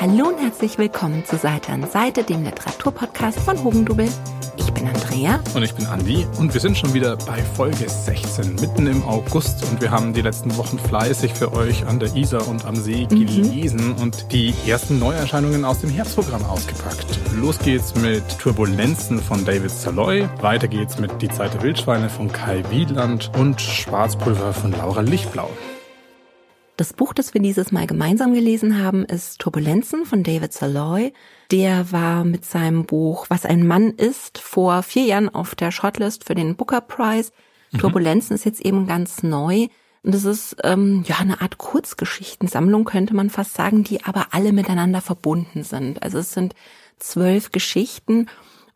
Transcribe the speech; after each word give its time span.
Hallo 0.00 0.28
und 0.28 0.38
herzlich 0.38 0.78
willkommen 0.78 1.24
zu 1.24 1.36
Seite 1.36 1.72
an 1.72 1.84
Seite, 1.90 2.22
dem 2.22 2.44
Literaturpodcast 2.44 3.40
von 3.40 3.64
Hugendubel. 3.64 4.08
Ich 4.56 4.72
bin 4.72 4.86
Andrea. 4.86 5.40
Und 5.56 5.64
ich 5.64 5.74
bin 5.74 5.86
Andi. 5.86 6.24
Und 6.38 6.54
wir 6.54 6.60
sind 6.60 6.78
schon 6.78 6.94
wieder 6.94 7.16
bei 7.16 7.42
Folge 7.42 7.88
16, 7.88 8.54
mitten 8.54 8.86
im 8.86 9.02
August. 9.02 9.68
Und 9.68 9.80
wir 9.80 9.90
haben 9.90 10.12
die 10.12 10.20
letzten 10.20 10.56
Wochen 10.56 10.78
fleißig 10.78 11.34
für 11.34 11.52
euch 11.52 11.84
an 11.84 11.98
der 11.98 12.14
Isar 12.14 12.46
und 12.46 12.64
am 12.64 12.76
See 12.76 13.08
mhm. 13.10 13.26
gelesen 13.26 13.88
mhm. 13.88 14.02
und 14.02 14.30
die 14.30 14.54
ersten 14.68 15.00
Neuerscheinungen 15.00 15.64
aus 15.64 15.80
dem 15.80 15.90
Herbstprogramm 15.90 16.44
ausgepackt. 16.44 17.18
Los 17.34 17.58
geht's 17.58 17.96
mit 17.96 18.22
Turbulenzen 18.38 19.18
von 19.18 19.44
David 19.44 19.72
Saloy. 19.72 20.28
Weiter 20.40 20.68
geht's 20.68 21.00
mit 21.00 21.10
Die 21.20 21.28
Zeit 21.28 21.54
der 21.54 21.62
Wildschweine 21.62 22.08
von 22.08 22.30
Kai 22.30 22.62
Wiedland 22.70 23.32
und 23.36 23.60
Schwarzpulver 23.60 24.52
von 24.52 24.70
Laura 24.70 25.00
Lichtblau. 25.00 25.50
Das 26.78 26.92
Buch, 26.92 27.12
das 27.12 27.34
wir 27.34 27.42
dieses 27.42 27.72
Mal 27.72 27.88
gemeinsam 27.88 28.34
gelesen 28.34 28.80
haben, 28.80 29.04
ist 29.04 29.40
Turbulenzen 29.40 30.06
von 30.06 30.22
David 30.22 30.52
Saloy. 30.52 31.12
Der 31.50 31.90
war 31.90 32.22
mit 32.22 32.44
seinem 32.44 32.86
Buch 32.86 33.26
Was 33.28 33.44
ein 33.44 33.66
Mann 33.66 33.90
ist 33.90 34.38
vor 34.38 34.84
vier 34.84 35.02
Jahren 35.02 35.28
auf 35.28 35.56
der 35.56 35.72
Shortlist 35.72 36.22
für 36.22 36.36
den 36.36 36.54
Booker 36.54 36.80
Prize. 36.80 37.32
Mhm. 37.72 37.78
Turbulenzen 37.78 38.36
ist 38.36 38.44
jetzt 38.44 38.60
eben 38.60 38.86
ganz 38.86 39.24
neu. 39.24 39.66
Und 40.04 40.14
das 40.14 40.24
ist 40.24 40.54
ähm, 40.62 41.02
ja 41.04 41.16
eine 41.18 41.40
Art 41.40 41.58
Kurzgeschichtensammlung, 41.58 42.84
könnte 42.84 43.12
man 43.12 43.28
fast 43.28 43.54
sagen, 43.54 43.82
die 43.82 44.04
aber 44.04 44.28
alle 44.30 44.52
miteinander 44.52 45.00
verbunden 45.00 45.64
sind. 45.64 46.04
Also 46.04 46.18
es 46.18 46.30
sind 46.32 46.54
zwölf 47.00 47.50
Geschichten 47.50 48.28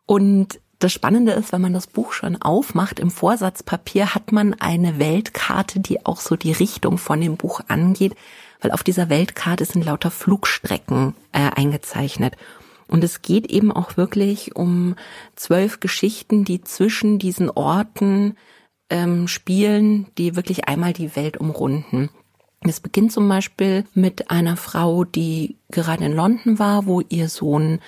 und 0.05 0.59
das 0.83 0.91
Spannende 0.91 1.31
ist, 1.31 1.53
wenn 1.53 1.61
man 1.61 1.73
das 1.73 1.87
Buch 1.87 2.11
schon 2.11 2.41
aufmacht, 2.41 2.99
im 2.99 3.09
Vorsatzpapier 3.09 4.13
hat 4.13 4.31
man 4.31 4.53
eine 4.53 4.99
Weltkarte, 4.99 5.79
die 5.79 6.05
auch 6.05 6.19
so 6.19 6.35
die 6.35 6.51
Richtung 6.51 6.97
von 6.97 7.21
dem 7.21 7.37
Buch 7.37 7.61
angeht, 7.69 8.15
weil 8.61 8.71
auf 8.71 8.83
dieser 8.83 9.09
Weltkarte 9.09 9.63
sind 9.63 9.85
lauter 9.85 10.11
Flugstrecken 10.11 11.15
äh, 11.31 11.49
eingezeichnet. 11.55 12.35
Und 12.87 13.03
es 13.03 13.21
geht 13.21 13.49
eben 13.49 13.71
auch 13.71 13.95
wirklich 13.95 14.55
um 14.55 14.95
zwölf 15.35 15.79
Geschichten, 15.79 16.43
die 16.43 16.61
zwischen 16.61 17.17
diesen 17.17 17.49
Orten 17.49 18.35
ähm, 18.89 19.29
spielen, 19.29 20.07
die 20.17 20.35
wirklich 20.35 20.67
einmal 20.67 20.91
die 20.91 21.15
Welt 21.15 21.37
umrunden. 21.37 22.09
Es 22.65 22.79
beginnt 22.79 23.11
zum 23.11 23.27
Beispiel 23.27 23.85
mit 23.93 24.31
einer 24.31 24.57
Frau, 24.57 25.03
die 25.03 25.57
gerade 25.69 26.05
in 26.05 26.13
London 26.13 26.59
war, 26.59 26.85
wo 26.85 27.01
ihr 27.01 27.27
Sohn 27.27 27.79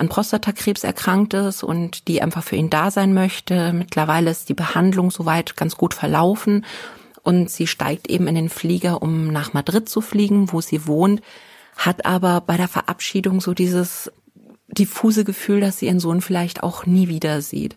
an 0.00 0.08
Prostatakrebs 0.08 0.82
erkrankt 0.82 1.34
ist 1.34 1.62
und 1.62 2.08
die 2.08 2.22
einfach 2.22 2.42
für 2.42 2.56
ihn 2.56 2.70
da 2.70 2.90
sein 2.90 3.14
möchte. 3.14 3.72
Mittlerweile 3.72 4.30
ist 4.30 4.48
die 4.48 4.54
Behandlung 4.54 5.10
soweit 5.10 5.56
ganz 5.56 5.76
gut 5.76 5.94
verlaufen 5.94 6.64
und 7.22 7.50
sie 7.50 7.66
steigt 7.66 8.08
eben 8.08 8.26
in 8.26 8.34
den 8.34 8.48
Flieger, 8.48 9.02
um 9.02 9.28
nach 9.28 9.52
Madrid 9.52 9.88
zu 9.88 10.00
fliegen, 10.00 10.52
wo 10.52 10.60
sie 10.60 10.86
wohnt, 10.86 11.20
hat 11.76 12.06
aber 12.06 12.40
bei 12.40 12.56
der 12.56 12.68
Verabschiedung 12.68 13.40
so 13.40 13.54
dieses 13.54 14.10
diffuse 14.68 15.24
Gefühl, 15.24 15.60
dass 15.60 15.78
sie 15.78 15.86
ihren 15.86 16.00
Sohn 16.00 16.20
vielleicht 16.20 16.62
auch 16.62 16.86
nie 16.86 17.08
wieder 17.08 17.42
sieht 17.42 17.76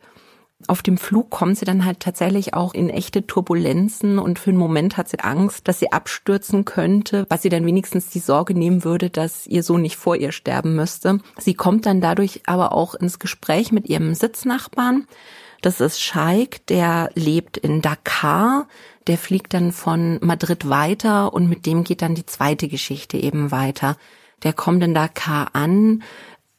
auf 0.68 0.82
dem 0.82 0.98
Flug 0.98 1.30
kommt 1.30 1.58
sie 1.58 1.66
dann 1.66 1.86
halt 1.86 2.00
tatsächlich 2.00 2.54
auch 2.54 2.74
in 2.74 2.90
echte 2.90 3.26
Turbulenzen 3.26 4.20
und 4.20 4.40
für 4.40 4.50
einen 4.50 4.60
Moment 4.60 4.98
hat 4.98 5.10
sie 5.10 5.20
Angst, 5.20 5.68
dass 5.68 5.80
sie 5.80 5.92
abstürzen 5.92 6.66
könnte, 6.66 7.26
was 7.30 7.42
sie 7.42 7.50
dann 7.50 7.66
wenigstens 7.66 8.10
die 8.10 8.20
Sorge 8.20 8.54
nehmen 8.54 8.84
würde, 8.84 9.10
dass 9.10 9.48
ihr 9.48 9.64
Sohn 9.64 9.82
nicht 9.82 9.98
vor 9.98 10.16
ihr 10.16 10.32
sterben 10.32 10.76
müsste. 10.76 11.20
Sie 11.38 11.54
kommt 11.54 11.86
dann 11.86 12.02
dadurch 12.02 12.42
aber 12.46 12.74
auch 12.74 12.96
ins 12.96 13.20
Gespräch 13.20 13.72
mit 13.72 13.90
ihrem 13.90 14.14
Sitznachbarn. 14.14 15.08
Das 15.62 15.80
ist 15.80 16.02
Scheik, 16.02 16.66
der 16.68 17.10
lebt 17.16 17.58
in 17.58 17.82
Dakar. 17.82 18.68
Der 19.08 19.18
fliegt 19.18 19.54
dann 19.54 19.72
von 19.72 20.20
Madrid 20.22 20.68
weiter 20.70 21.34
und 21.34 21.48
mit 21.48 21.66
dem 21.66 21.84
geht 21.84 22.02
dann 22.02 22.16
die 22.16 22.26
zweite 22.26 22.68
Geschichte 22.68 23.18
eben 23.18 23.52
weiter. 23.52 23.98
Der 24.44 24.52
kommt 24.52 24.84
in 24.84 24.94
Dakar 24.94 25.52
an, 25.54 26.04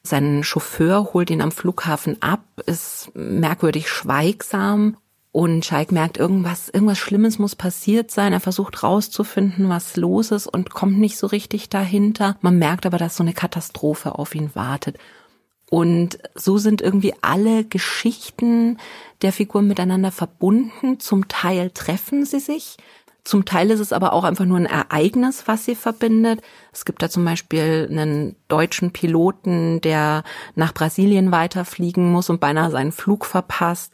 sein 0.07 0.43
Chauffeur 0.43 1.13
holt 1.13 1.29
ihn 1.29 1.41
am 1.41 1.51
Flughafen 1.51 2.21
ab, 2.21 2.43
ist 2.65 3.11
merkwürdig 3.13 3.89
schweigsam 3.89 4.97
und 5.31 5.65
Scheik 5.65 5.91
merkt, 5.91 6.17
irgendwas, 6.17 6.69
irgendwas 6.69 6.97
Schlimmes 6.97 7.39
muss 7.39 7.57
passiert 7.57 8.09
sein. 8.09 8.31
Er 8.31 8.39
versucht 8.39 8.83
rauszufinden, 8.83 9.67
was 9.67 9.97
los 9.97 10.31
ist 10.31 10.47
und 10.47 10.69
kommt 10.69 10.97
nicht 10.97 11.17
so 11.17 11.27
richtig 11.27 11.67
dahinter. 11.67 12.37
Man 12.39 12.57
merkt 12.57 12.85
aber, 12.85 12.97
dass 12.97 13.17
so 13.17 13.23
eine 13.23 13.33
Katastrophe 13.33 14.17
auf 14.17 14.33
ihn 14.33 14.51
wartet. 14.53 14.97
Und 15.69 16.19
so 16.35 16.57
sind 16.57 16.81
irgendwie 16.81 17.13
alle 17.21 17.65
Geschichten 17.65 18.77
der 19.23 19.33
Figuren 19.33 19.67
miteinander 19.67 20.11
verbunden. 20.11 21.01
Zum 21.01 21.27
Teil 21.27 21.71
treffen 21.71 22.23
sie 22.23 22.39
sich, 22.39 22.77
zum 23.25 23.43
Teil 23.43 23.71
ist 23.71 23.79
es 23.79 23.91
aber 23.91 24.13
auch 24.13 24.23
einfach 24.23 24.45
nur 24.45 24.57
ein 24.57 24.67
Ereignis, 24.67 25.47
was 25.47 25.65
sie 25.65 25.73
verbindet. 25.73 26.41
Es 26.71 26.85
gibt 26.85 27.01
da 27.01 27.09
zum 27.09 27.25
Beispiel 27.25 27.87
einen 27.89 28.35
deutschen 28.47 28.91
Piloten, 28.91 29.81
der 29.81 30.23
nach 30.53 30.75
Brasilien 30.75 31.31
weiterfliegen 31.31 32.11
muss 32.11 32.29
und 32.29 32.39
beinahe 32.39 32.69
seinen 32.69 32.91
Flug 32.91 33.25
verpasst. 33.25 33.93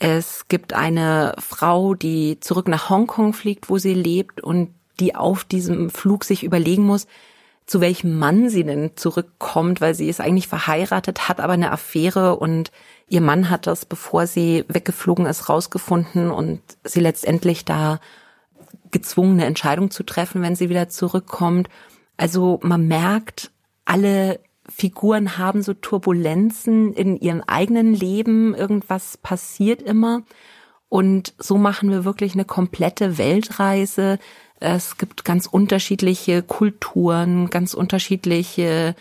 Es 0.00 0.48
gibt 0.48 0.72
eine 0.72 1.36
Frau, 1.38 1.94
die 1.94 2.40
zurück 2.40 2.66
nach 2.66 2.90
Hongkong 2.90 3.32
fliegt, 3.32 3.70
wo 3.70 3.78
sie 3.78 3.94
lebt 3.94 4.40
und 4.40 4.74
die 4.98 5.14
auf 5.14 5.44
diesem 5.44 5.88
Flug 5.88 6.24
sich 6.24 6.42
überlegen 6.42 6.82
muss, 6.82 7.06
zu 7.66 7.80
welchem 7.80 8.18
Mann 8.18 8.50
sie 8.50 8.64
denn 8.64 8.96
zurückkommt, 8.96 9.80
weil 9.80 9.94
sie 9.94 10.08
ist 10.08 10.20
eigentlich 10.20 10.48
verheiratet, 10.48 11.28
hat 11.28 11.38
aber 11.38 11.52
eine 11.52 11.70
Affäre 11.70 12.36
und 12.36 12.72
ihr 13.08 13.20
Mann 13.20 13.50
hat 13.50 13.68
das, 13.68 13.84
bevor 13.84 14.26
sie 14.26 14.64
weggeflogen 14.66 15.26
ist, 15.26 15.48
rausgefunden 15.48 16.32
und 16.32 16.60
sie 16.82 17.00
letztendlich 17.00 17.64
da 17.64 18.00
gezwungen, 18.94 19.32
eine 19.32 19.44
Entscheidung 19.44 19.90
zu 19.90 20.04
treffen, 20.04 20.40
wenn 20.40 20.54
sie 20.54 20.70
wieder 20.70 20.88
zurückkommt. 20.88 21.68
Also 22.16 22.60
man 22.62 22.86
merkt, 22.86 23.50
alle 23.84 24.40
Figuren 24.72 25.36
haben 25.36 25.62
so 25.62 25.74
Turbulenzen 25.74 26.94
in 26.94 27.16
ihrem 27.16 27.42
eigenen 27.42 27.92
Leben, 27.92 28.54
irgendwas 28.54 29.18
passiert 29.18 29.82
immer. 29.82 30.22
Und 30.88 31.34
so 31.38 31.58
machen 31.58 31.90
wir 31.90 32.04
wirklich 32.04 32.34
eine 32.34 32.44
komplette 32.44 33.18
Weltreise. 33.18 34.18
Es 34.60 34.96
gibt 34.96 35.24
ganz 35.24 35.46
unterschiedliche 35.46 36.42
Kulturen, 36.42 37.50
ganz 37.50 37.74
unterschiedliche 37.74 38.94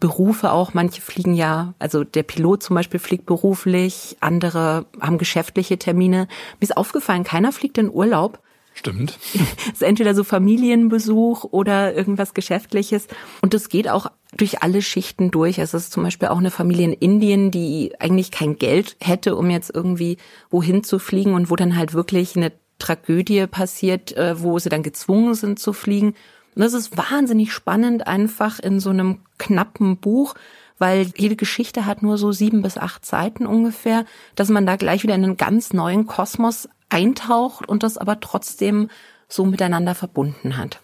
Berufe 0.00 0.52
auch. 0.52 0.72
Manche 0.72 1.02
fliegen 1.02 1.34
ja, 1.34 1.74
also 1.78 2.02
der 2.02 2.22
Pilot 2.22 2.62
zum 2.62 2.74
Beispiel 2.76 2.98
fliegt 2.98 3.26
beruflich, 3.26 4.16
andere 4.20 4.86
haben 5.00 5.18
geschäftliche 5.18 5.78
Termine. 5.78 6.28
Mir 6.60 6.62
ist 6.62 6.76
aufgefallen, 6.78 7.24
keiner 7.24 7.52
fliegt 7.52 7.76
in 7.76 7.90
Urlaub. 7.90 8.40
Stimmt. 8.78 9.18
Es 9.34 9.72
ist 9.72 9.82
entweder 9.82 10.14
so 10.14 10.22
Familienbesuch 10.22 11.42
oder 11.50 11.94
irgendwas 11.94 12.32
Geschäftliches. 12.32 13.08
Und 13.42 13.52
das 13.52 13.68
geht 13.68 13.88
auch 13.88 14.06
durch 14.36 14.62
alle 14.62 14.82
Schichten 14.82 15.32
durch. 15.32 15.58
Es 15.58 15.74
ist 15.74 15.90
zum 15.90 16.04
Beispiel 16.04 16.28
auch 16.28 16.38
eine 16.38 16.52
Familie 16.52 16.84
in 16.84 16.92
Indien, 16.92 17.50
die 17.50 17.92
eigentlich 17.98 18.30
kein 18.30 18.56
Geld 18.56 18.96
hätte, 19.00 19.34
um 19.34 19.50
jetzt 19.50 19.74
irgendwie 19.74 20.16
wohin 20.48 20.84
zu 20.84 21.00
fliegen 21.00 21.34
und 21.34 21.50
wo 21.50 21.56
dann 21.56 21.76
halt 21.76 21.92
wirklich 21.92 22.36
eine 22.36 22.52
Tragödie 22.78 23.48
passiert, 23.48 24.16
äh, 24.16 24.40
wo 24.40 24.60
sie 24.60 24.68
dann 24.68 24.84
gezwungen 24.84 25.34
sind 25.34 25.58
zu 25.58 25.72
fliegen. 25.72 26.14
Und 26.54 26.62
das 26.62 26.72
ist 26.72 26.96
wahnsinnig 26.96 27.52
spannend, 27.52 28.06
einfach 28.06 28.60
in 28.60 28.78
so 28.78 28.90
einem 28.90 29.22
knappen 29.38 29.96
Buch, 29.96 30.36
weil 30.78 31.10
jede 31.16 31.36
Geschichte 31.36 31.86
hat 31.86 32.02
nur 32.02 32.18
so 32.18 32.32
sieben 32.32 32.62
bis 32.62 32.78
acht 32.78 33.04
Seiten 33.04 33.46
ungefähr, 33.46 34.04
dass 34.34 34.48
man 34.48 34.66
da 34.66 34.76
gleich 34.76 35.02
wieder 35.02 35.14
in 35.14 35.24
einen 35.24 35.36
ganz 35.36 35.72
neuen 35.72 36.06
Kosmos 36.06 36.68
eintaucht 36.88 37.68
und 37.68 37.82
das 37.82 37.98
aber 37.98 38.20
trotzdem 38.20 38.88
so 39.28 39.44
miteinander 39.44 39.94
verbunden 39.94 40.56
hat. 40.56 40.80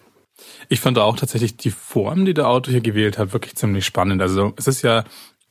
Ich 0.67 0.81
fand 0.81 0.97
auch 0.97 1.15
tatsächlich 1.15 1.57
die 1.57 1.71
Form, 1.71 2.25
die 2.25 2.33
der 2.33 2.47
Autor 2.47 2.71
hier 2.71 2.81
gewählt 2.81 3.17
hat, 3.17 3.33
wirklich 3.33 3.55
ziemlich 3.55 3.85
spannend. 3.85 4.21
Also 4.21 4.53
es 4.57 4.67
ist 4.67 4.81
ja 4.81 5.05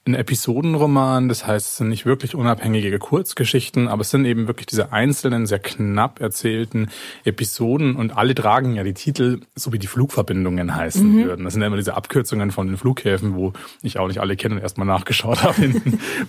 ein 0.06 0.14
Episodenroman, 0.14 1.28
das 1.28 1.46
heißt, 1.46 1.66
es 1.66 1.76
sind 1.78 1.88
nicht 1.88 2.04
wirklich 2.04 2.34
unabhängige 2.34 2.98
Kurzgeschichten, 2.98 3.88
aber 3.88 4.02
es 4.02 4.10
sind 4.10 4.26
eben 4.26 4.46
wirklich 4.46 4.66
diese 4.66 4.92
einzelnen, 4.92 5.46
sehr 5.46 5.58
knapp 5.58 6.20
erzählten 6.20 6.88
Episoden 7.24 7.96
und 7.96 8.16
alle 8.16 8.34
tragen 8.34 8.74
ja 8.74 8.82
die 8.82 8.92
Titel, 8.92 9.40
so 9.54 9.72
wie 9.72 9.78
die 9.78 9.86
Flugverbindungen 9.86 10.74
heißen 10.74 11.10
mhm. 11.10 11.24
würden. 11.24 11.44
Das 11.44 11.54
sind 11.54 11.62
ja 11.62 11.68
immer 11.68 11.78
diese 11.78 11.94
Abkürzungen 11.94 12.50
von 12.50 12.66
den 12.66 12.76
Flughäfen, 12.76 13.34
wo 13.34 13.54
ich 13.82 13.98
auch 13.98 14.08
nicht 14.08 14.20
alle 14.20 14.36
kenne 14.36 14.56
und 14.56 14.60
erstmal 14.60 14.86
nachgeschaut 14.86 15.42
habe, 15.42 15.72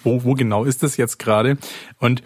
wo, 0.04 0.24
wo 0.24 0.36
genau 0.36 0.64
ist 0.64 0.82
das 0.82 0.96
jetzt 0.96 1.20
gerade. 1.20 1.58
Und 2.00 2.24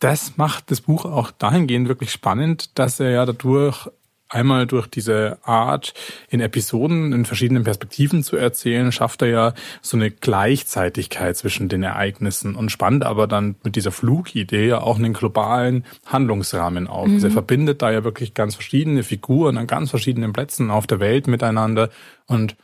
das 0.00 0.36
macht 0.36 0.70
das 0.70 0.80
Buch 0.80 1.04
auch 1.04 1.30
dahingehend 1.30 1.88
wirklich 1.88 2.10
spannend, 2.10 2.78
dass 2.78 3.00
er 3.00 3.10
ja 3.10 3.26
dadurch 3.26 3.88
einmal 4.30 4.66
durch 4.66 4.86
diese 4.86 5.38
Art, 5.42 5.92
in 6.28 6.40
Episoden 6.40 7.12
in 7.12 7.24
verschiedenen 7.24 7.64
Perspektiven 7.64 8.22
zu 8.22 8.36
erzählen, 8.36 8.92
schafft 8.92 9.22
er 9.22 9.28
ja 9.28 9.54
so 9.82 9.96
eine 9.96 10.10
Gleichzeitigkeit 10.10 11.36
zwischen 11.36 11.68
den 11.68 11.82
Ereignissen 11.82 12.54
und 12.54 12.70
spannt 12.70 13.04
aber 13.04 13.26
dann 13.26 13.56
mit 13.62 13.76
dieser 13.76 13.90
Flugidee 13.90 14.68
ja 14.68 14.80
auch 14.80 14.98
einen 14.98 15.12
globalen 15.12 15.84
Handlungsrahmen 16.06 16.86
auf. 16.86 17.08
Mhm. 17.08 17.14
Also 17.14 17.26
er 17.26 17.32
verbindet 17.32 17.82
da 17.82 17.90
ja 17.90 18.04
wirklich 18.04 18.34
ganz 18.34 18.54
verschiedene 18.54 19.02
Figuren 19.02 19.58
an 19.58 19.66
ganz 19.66 19.90
verschiedenen 19.90 20.32
Plätzen 20.32 20.70
auf 20.70 20.86
der 20.86 21.00
Welt 21.00 21.26
miteinander 21.26 21.90
und 22.26 22.56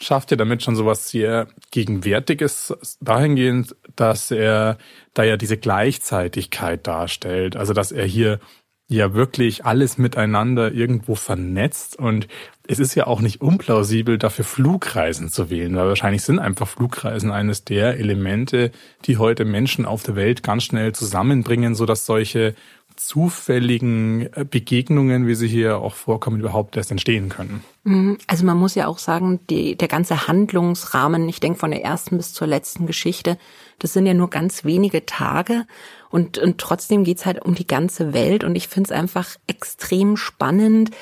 schafft 0.00 0.32
ja 0.32 0.36
damit 0.36 0.62
schon 0.62 0.76
sowas 0.76 1.08
sehr 1.08 1.46
Gegenwärtiges 1.70 2.74
dahingehend, 3.00 3.76
dass 3.94 4.30
er 4.30 4.76
da 5.14 5.22
ja 5.22 5.36
diese 5.36 5.56
Gleichzeitigkeit 5.56 6.86
darstellt. 6.86 7.56
Also 7.56 7.72
dass 7.72 7.92
er 7.92 8.04
hier 8.04 8.40
ja 8.86 9.14
wirklich 9.14 9.64
alles 9.64 9.96
miteinander 9.96 10.72
irgendwo 10.72 11.14
vernetzt 11.14 11.98
und 11.98 12.28
es 12.66 12.78
ist 12.78 12.94
ja 12.94 13.06
auch 13.06 13.20
nicht 13.20 13.40
unplausibel, 13.40 14.18
dafür 14.18 14.44
Flugreisen 14.44 15.28
zu 15.28 15.50
wählen, 15.50 15.74
weil 15.76 15.88
wahrscheinlich 15.88 16.22
sind 16.22 16.38
einfach 16.38 16.68
Flugreisen 16.68 17.30
eines 17.30 17.64
der 17.64 17.98
Elemente, 17.98 18.72
die 19.04 19.18
heute 19.18 19.44
Menschen 19.44 19.86
auf 19.86 20.02
der 20.02 20.16
Welt 20.16 20.42
ganz 20.42 20.64
schnell 20.64 20.94
zusammenbringen, 20.94 21.74
so 21.74 21.86
dass 21.86 22.06
solche 22.06 22.54
zufälligen 22.96 24.32
äh, 24.34 24.44
Begegnungen, 24.48 25.26
wie 25.26 25.34
sie 25.34 25.48
hier 25.48 25.78
auch 25.78 25.94
vorkommen, 25.94 26.38
überhaupt 26.38 26.76
erst 26.76 26.90
entstehen 26.90 27.28
können. 27.28 27.64
Mhm. 27.82 28.18
Also 28.26 28.46
man 28.46 28.56
muss 28.56 28.74
ja 28.76 28.86
auch 28.86 28.98
sagen, 28.98 29.40
die, 29.50 29.76
der 29.76 29.88
ganze 29.88 30.28
Handlungsrahmen, 30.28 31.28
ich 31.28 31.40
denke 31.40 31.58
von 31.58 31.72
der 31.72 31.82
ersten 31.82 32.16
bis 32.16 32.32
zur 32.32 32.46
letzten 32.46 32.86
Geschichte, 32.86 33.36
das 33.80 33.92
sind 33.92 34.06
ja 34.06 34.14
nur 34.14 34.30
ganz 34.30 34.64
wenige 34.64 35.04
Tage 35.06 35.66
und, 36.14 36.38
und 36.38 36.58
trotzdem 36.58 37.02
geht's 37.02 37.26
halt 37.26 37.44
um 37.44 37.56
die 37.56 37.66
ganze 37.66 38.14
Welt 38.14 38.44
und 38.44 38.54
ich 38.54 38.68
finde 38.68 38.86
es 38.86 38.96
einfach 38.96 39.30
extrem 39.48 40.16
spannend, 40.16 40.92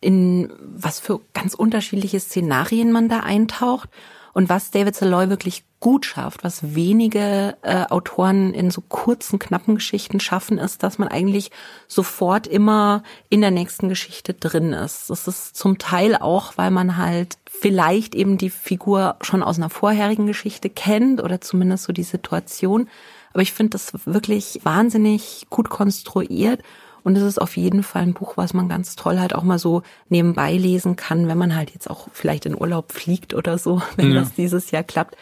in 0.00 0.52
was 0.60 1.00
für 1.00 1.18
ganz 1.34 1.54
unterschiedliche 1.54 2.20
Szenarien 2.20 2.92
man 2.92 3.08
da 3.08 3.18
eintaucht 3.18 3.88
und 4.34 4.48
was 4.48 4.70
David 4.70 4.94
Saloy 4.94 5.28
wirklich 5.28 5.64
gut 5.80 6.06
schafft, 6.06 6.44
was 6.44 6.76
wenige 6.76 7.56
äh, 7.62 7.86
Autoren 7.86 8.54
in 8.54 8.70
so 8.70 8.80
kurzen, 8.80 9.40
knappen 9.40 9.74
Geschichten 9.74 10.20
schaffen, 10.20 10.58
ist, 10.58 10.84
dass 10.84 10.98
man 10.98 11.08
eigentlich 11.08 11.50
sofort 11.88 12.46
immer 12.46 13.02
in 13.30 13.40
der 13.40 13.50
nächsten 13.50 13.88
Geschichte 13.88 14.34
drin 14.34 14.72
ist. 14.72 15.10
Das 15.10 15.26
ist 15.26 15.56
zum 15.56 15.78
Teil 15.78 16.14
auch, 16.14 16.52
weil 16.54 16.70
man 16.70 16.96
halt 16.96 17.38
vielleicht 17.50 18.14
eben 18.14 18.38
die 18.38 18.50
Figur 18.50 19.16
schon 19.20 19.42
aus 19.42 19.56
einer 19.56 19.70
vorherigen 19.70 20.28
Geschichte 20.28 20.70
kennt 20.70 21.20
oder 21.20 21.40
zumindest 21.40 21.82
so 21.84 21.92
die 21.92 22.04
Situation. 22.04 22.88
Aber 23.32 23.42
ich 23.42 23.52
finde 23.52 23.70
das 23.70 23.92
wirklich 24.06 24.60
wahnsinnig 24.64 25.46
gut 25.50 25.70
konstruiert 25.70 26.62
und 27.08 27.16
es 27.16 27.22
ist 27.22 27.40
auf 27.40 27.56
jeden 27.56 27.82
Fall 27.82 28.02
ein 28.02 28.14
Buch, 28.14 28.36
was 28.36 28.54
man 28.54 28.68
ganz 28.68 28.94
toll 28.96 29.18
halt 29.18 29.34
auch 29.34 29.42
mal 29.42 29.58
so 29.58 29.82
nebenbei 30.08 30.52
lesen 30.52 30.96
kann, 30.96 31.28
wenn 31.28 31.38
man 31.38 31.54
halt 31.54 31.70
jetzt 31.70 31.88
auch 31.88 32.08
vielleicht 32.12 32.44
in 32.44 32.54
Urlaub 32.54 32.92
fliegt 32.92 33.34
oder 33.34 33.56
so, 33.58 33.80
wenn 33.96 34.12
ja. 34.12 34.20
das 34.20 34.34
dieses 34.34 34.70
Jahr 34.70 34.82
klappt. 34.82 35.16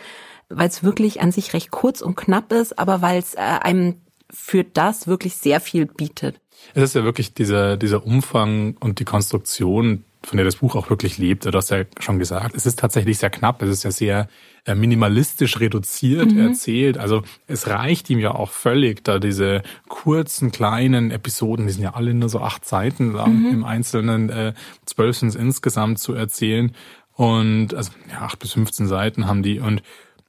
Weil 0.49 0.69
es 0.69 0.83
wirklich 0.83 1.21
an 1.21 1.33
sich 1.33 1.53
recht 1.53 1.71
kurz 1.71 2.01
und 2.01 2.17
knapp 2.17 2.53
ist, 2.53 2.79
aber 2.79 3.03
weil 3.03 3.19
es 3.19 3.35
äh, 3.35 3.39
einem 3.39 4.01
für 4.31 4.65
das 4.65 5.07
wirklich 5.07 5.37
sehr 5.37 5.61
viel 5.61 5.87
bietet. 5.87 6.41
Es 6.75 6.83
ist 6.83 6.95
ja 6.95 7.05
wirklich 7.05 7.35
dieser, 7.35 7.77
dieser 7.77 8.05
Umfang 8.05 8.77
und 8.81 8.99
die 8.99 9.05
Konstruktion, 9.05 10.05
von 10.27 10.37
der 10.39 10.45
das 10.45 10.57
Buch 10.57 10.75
auch 10.75 10.91
wirklich 10.91 11.19
lebt. 11.19 11.45
Du 11.45 11.53
hast 11.53 11.71
ja 11.71 11.85
schon 12.01 12.19
gesagt, 12.19 12.57
es 12.57 12.67
ist 12.67 12.81
tatsächlich 12.81 13.19
sehr 13.19 13.31
knapp, 13.31 13.63
es 13.63 13.71
ist 13.71 13.85
ja 13.85 13.93
sehr 13.93 14.29
äh, 14.65 14.75
minimalistisch 14.75 15.61
reduziert 15.61 16.33
mhm. 16.33 16.49
erzählt. 16.49 16.99
Also 16.99 17.23
es 17.47 17.69
reicht 17.69 18.11
ihm 18.11 18.19
ja 18.19 18.35
auch 18.35 18.51
völlig, 18.51 19.05
da 19.05 19.21
diese 19.21 19.63
kurzen, 19.89 20.51
kleinen 20.51 21.13
Episoden, 21.13 21.69
die 21.69 21.73
sind 21.73 21.85
ja 21.85 21.95
alle 21.95 22.13
nur 22.13 22.29
so 22.29 22.41
acht 22.41 22.65
Seiten 22.65 23.13
lang, 23.13 23.45
mhm. 23.45 23.53
im 23.53 23.65
Einzelnen 23.65 24.29
äh, 24.29 24.55
zwölf 24.85 25.17
sind 25.17 25.29
es 25.29 25.37
insgesamt 25.37 26.01
zu 26.01 26.13
erzählen. 26.13 26.73
Und 27.13 27.73
also 27.75 27.93
ja, 28.11 28.23
acht 28.23 28.41
bis 28.41 28.53
15 28.53 28.89
Seiten 28.89 29.29
haben 29.29 29.45
die. 29.45 29.61
Und 29.61 29.81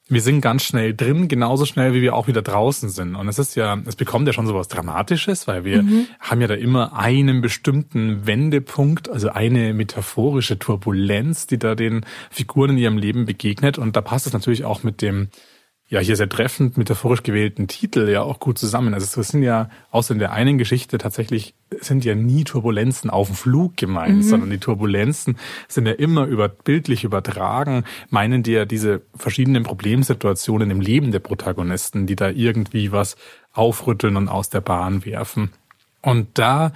wir 0.10 0.22
sind 0.22 0.42
ganz 0.42 0.64
schnell 0.64 0.94
drin, 0.94 1.28
genauso 1.28 1.66
schnell, 1.66 1.94
wie 1.94 2.02
wir 2.02 2.16
auch 2.16 2.28
wieder 2.28 2.42
draußen 2.42 2.90
sind. 2.90 3.16
Und 3.16 3.28
es 3.28 3.40
ist 3.40 3.56
ja, 3.56 3.78
es 3.86 3.96
bekommt 3.96 4.26
ja 4.28 4.34
schon 4.34 4.48
so 4.48 4.56
was 4.56 4.70
Dramatisches, 4.70 5.48
weil 5.48 5.66
wir 5.66 5.84
mhm. 5.84 6.08
haben 6.20 6.40
ja 6.40 6.48
da 6.48 6.54
immer 6.54 6.98
einen 6.98 7.42
bestimmten 7.42 8.26
Wendepunkt, 8.26 9.10
also 9.10 9.30
eine 9.30 9.74
metaphorische 9.74 10.58
Turbulenz, 10.60 11.48
die 11.48 11.60
da 11.60 11.76
den 11.76 12.06
Figuren 12.32 12.72
in 12.72 12.78
ihrem 12.78 12.98
Leben 12.98 13.26
begegnet. 13.26 13.78
Und 13.78 13.96
da 13.96 14.02
passt 14.02 14.28
es 14.28 14.34
natürlich 14.34 14.64
auch 14.64 14.84
mit 14.84 15.02
dem 15.02 15.28
ja 15.90 16.00
hier 16.02 16.18
sehr 16.18 16.28
treffend 16.28 16.78
metaphorisch 16.78 17.24
gewählten 17.24 17.68
Titel 17.68 18.10
ja 18.10 18.22
auch 18.22 18.40
gut 18.40 18.58
zusammen. 18.58 18.94
Also 18.94 19.22
es 19.22 19.28
sind 19.30 19.42
ja 19.42 19.70
außer 19.92 20.14
in 20.14 20.20
der 20.20 20.34
einen 20.34 20.58
Geschichte 20.58 20.98
tatsächlich 20.98 21.54
sind 21.80 22.04
ja 22.04 22.14
nie 22.14 22.44
Turbulenzen 22.44 23.10
auf 23.10 23.28
dem 23.28 23.36
Flug 23.36 23.78
gemeint, 23.78 24.18
mhm. 24.18 24.24
sondern 24.24 24.50
die 24.50 24.58
Turbulenzen 24.58 25.38
sind 25.68 25.86
ja 25.86 25.94
immer 25.94 26.26
über 26.26 26.50
bildlich 26.50 27.06
übertragen, 27.06 27.86
meinen 28.10 28.44
die 28.44 28.52
ja 28.52 28.66
diese 28.66 29.02
verschiedenen 29.16 29.64
Problemsituationen 29.64 30.72
im 30.72 30.82
Leben 30.82 31.12
der 31.12 31.20
Protagonisten, 31.20 32.06
die 32.06 32.16
da 32.16 32.30
irgendwie 32.30 32.92
was 32.92 33.16
aufrütteln 33.54 34.18
und 34.18 34.28
aus 34.28 34.50
der 34.50 34.62
Bahn 34.62 35.06
werfen. 35.06 35.52
Und 36.02 36.28
da 36.38 36.74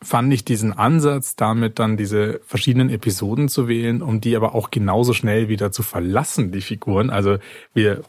fand 0.00 0.32
ich 0.32 0.44
diesen 0.44 0.72
Ansatz, 0.72 1.36
damit 1.36 1.78
dann 1.78 1.96
diese 1.96 2.40
verschiedenen 2.44 2.90
Episoden 2.90 3.48
zu 3.48 3.68
wählen, 3.68 4.02
um 4.02 4.20
die 4.20 4.36
aber 4.36 4.54
auch 4.54 4.70
genauso 4.70 5.12
schnell 5.12 5.48
wieder 5.48 5.70
zu 5.70 5.82
verlassen, 5.82 6.50
die 6.50 6.60
Figuren. 6.60 7.10
Also 7.10 7.38
wir 7.74 8.02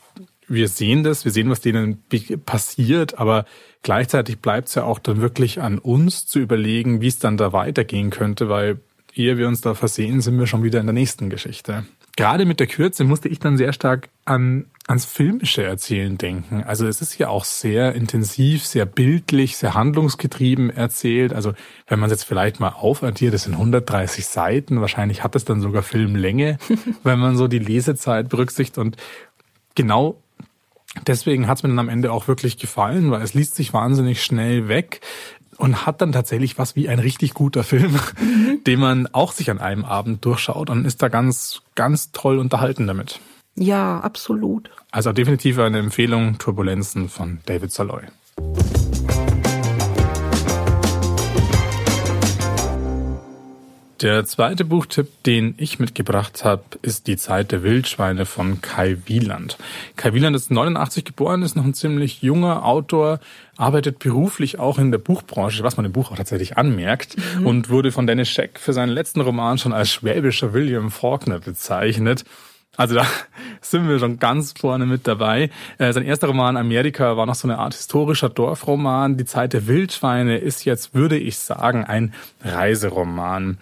wir 0.48 0.68
sehen 0.68 1.04
das, 1.04 1.25
wir 1.25 1.31
sehen, 1.31 1.50
was 1.50 1.62
denen 1.62 2.04
passiert, 2.45 3.18
aber 3.18 3.45
gleichzeitig 3.81 4.40
bleibt 4.40 4.69
es 4.69 4.75
ja 4.75 4.84
auch 4.84 5.00
dann 5.00 5.22
wirklich 5.22 5.62
an 5.62 5.80
uns 5.80 6.25
zu 6.25 6.40
überlegen, 6.40 7.01
wie 7.01 7.07
es 7.07 7.19
dann 7.19 7.38
da 7.38 7.54
weitergehen 7.54 8.10
könnte, 8.10 8.50
weil 8.50 8.80
ehe 9.13 9.38
wir 9.38 9.48
uns 9.48 9.62
da 9.62 9.74
versehen, 9.74 10.22
sind 10.22 10.40
wir 10.40 10.48
schon 10.48 10.63
wieder 10.63 10.80
in 10.80 10.86
der 10.86 10.94
nächsten 10.94 11.30
Geschichte. 11.30 11.86
Gerade 12.16 12.45
mit 12.45 12.60
der 12.60 12.68
Kürze 12.68 13.04
musste 13.06 13.28
ich 13.28 13.40
dann 13.40 13.57
sehr 13.57 13.74
stark 13.74 14.10
an 14.25 14.68
ans 14.88 15.06
filmische 15.06 15.63
Erzählen 15.63 16.18
denken. 16.18 16.63
Also 16.63 16.86
es 16.86 17.01
ist 17.01 17.18
ja 17.18 17.30
auch 17.30 17.45
sehr 17.45 17.95
intensiv, 17.95 18.66
sehr 18.66 18.86
bildlich, 18.86 19.57
sehr 19.57 19.74
handlungsgetrieben 19.74 20.69
erzählt. 20.69 21.34
Also 21.34 21.54
wenn 21.88 22.00
man 22.00 22.10
es 22.10 22.18
jetzt 22.18 22.25
vielleicht 22.25 22.60
mal 22.60 22.69
aufaddiert, 22.69 23.34
das 23.34 23.44
sind 23.44 23.54
130 23.54 24.28
Seiten, 24.28 24.81
wahrscheinlich 24.81 25.24
hat 25.24 25.36
es 25.36 25.45
dann 25.45 25.62
sogar 25.62 25.84
Filmlänge, 25.84 26.60
wenn 27.04 27.18
man 27.18 27.36
so 27.36 27.48
die 27.48 27.60
Lesezeit 27.60 28.30
berücksichtigt. 28.30 28.78
Und 28.78 28.98
genau 29.74 30.22
deswegen 31.07 31.48
hat 31.48 31.57
es 31.57 31.63
mir 31.63 31.69
dann 31.69 31.80
am 31.80 31.90
Ende 31.90 32.12
auch 32.12 32.28
wirklich 32.28 32.57
gefallen, 32.57 33.12
weil 33.12 33.22
es 33.22 33.34
liest 33.34 33.56
sich 33.56 33.74
wahnsinnig 33.74 34.24
schnell 34.24 34.68
weg 34.68 35.01
und 35.57 35.86
hat 35.86 36.01
dann 36.01 36.12
tatsächlich 36.12 36.57
was 36.57 36.75
wie 36.75 36.90
ein 36.90 37.00
richtig 37.00 37.34
guter 37.34 37.63
Film, 37.63 37.94
mhm. 38.19 38.63
den 38.68 38.80
man 38.80 39.07
auch 39.07 39.31
sich 39.31 39.50
an 39.50 39.60
einem 39.60 39.86
Abend 39.86 40.25
durchschaut 40.25 40.69
und 40.69 40.86
ist 40.86 41.01
da 41.01 41.10
ganz, 41.10 41.62
ganz 41.75 42.12
toll 42.12 42.38
unterhalten 42.40 42.88
damit. 42.88 43.19
Ja, 43.56 44.00
absolut. 44.00 44.72
Also 44.92 45.12
definitiv 45.12 45.60
eine 45.60 45.80
Empfehlung, 45.80 46.38
Turbulenzen 46.40 47.07
von 47.07 47.40
David 47.45 47.72
Saloy. 47.72 48.01
Der 54.04 54.26
zweite 54.26 54.66
Buchtipp, 54.66 55.24
den 55.24 55.56
ich 55.56 55.80
mitgebracht 55.80 56.44
habe, 56.44 56.64
ist 56.82 57.08
Die 57.08 57.16
Zeit 57.16 57.54
der 57.54 57.64
Wildschweine 57.64 58.26
von 58.26 58.60
Kai 58.60 58.98
Wieland. 59.06 59.58
Kai 59.96 60.14
Wieland 60.14 60.36
ist 60.36 60.52
89 60.52 61.06
geboren, 61.06 61.42
ist 61.42 61.56
noch 61.56 61.64
ein 61.64 61.74
ziemlich 61.74 62.22
junger 62.22 62.66
Autor, 62.66 63.22
arbeitet 63.56 64.00
beruflich 64.00 64.60
auch 64.60 64.78
in 64.78 64.92
der 64.92 64.98
Buchbranche, 64.98 65.64
was 65.64 65.78
man 65.78 65.86
im 65.86 65.94
Buch 65.94 66.12
auch 66.12 66.18
tatsächlich 66.18 66.58
anmerkt, 66.58 67.16
mhm. 67.16 67.48
und 67.48 67.70
wurde 67.70 67.94
von 67.94 68.06
Dennis 68.06 68.28
Scheck 68.28 68.60
für 68.60 68.74
seinen 68.74 68.90
letzten 68.90 69.22
Roman 69.22 69.58
schon 69.58 69.72
als 69.72 69.90
schwäbischer 69.90 70.52
William 70.52 70.92
Faulkner 70.92 71.40
bezeichnet. 71.40 72.26
Also 72.76 72.95
da 72.95 73.06
sind 73.62 73.88
wir 73.88 74.00
schon 74.00 74.19
ganz 74.19 74.52
vorne 74.52 74.86
mit 74.86 75.07
dabei. 75.07 75.50
Äh, 75.78 75.94
sein 75.94 76.04
erster 76.04 76.28
Roman 76.28 76.57
Amerika 76.57 77.16
war 77.16 77.26
noch 77.26 77.36
so 77.36 77.48
eine 77.48 77.57
Art 77.57 77.74
historischer 77.74 78.28
Dorfroman. 78.28 79.16
Die 79.16 79.24
Zeit 79.24 79.54
der 79.54 79.66
Wildschweine 79.66 80.40
ist 80.40 80.66
jetzt, 80.66 80.94
würde 80.94 81.18
ich 81.18 81.38
sagen, 81.38 81.86
ein 81.86 82.14
Reiseroman. 82.44 83.60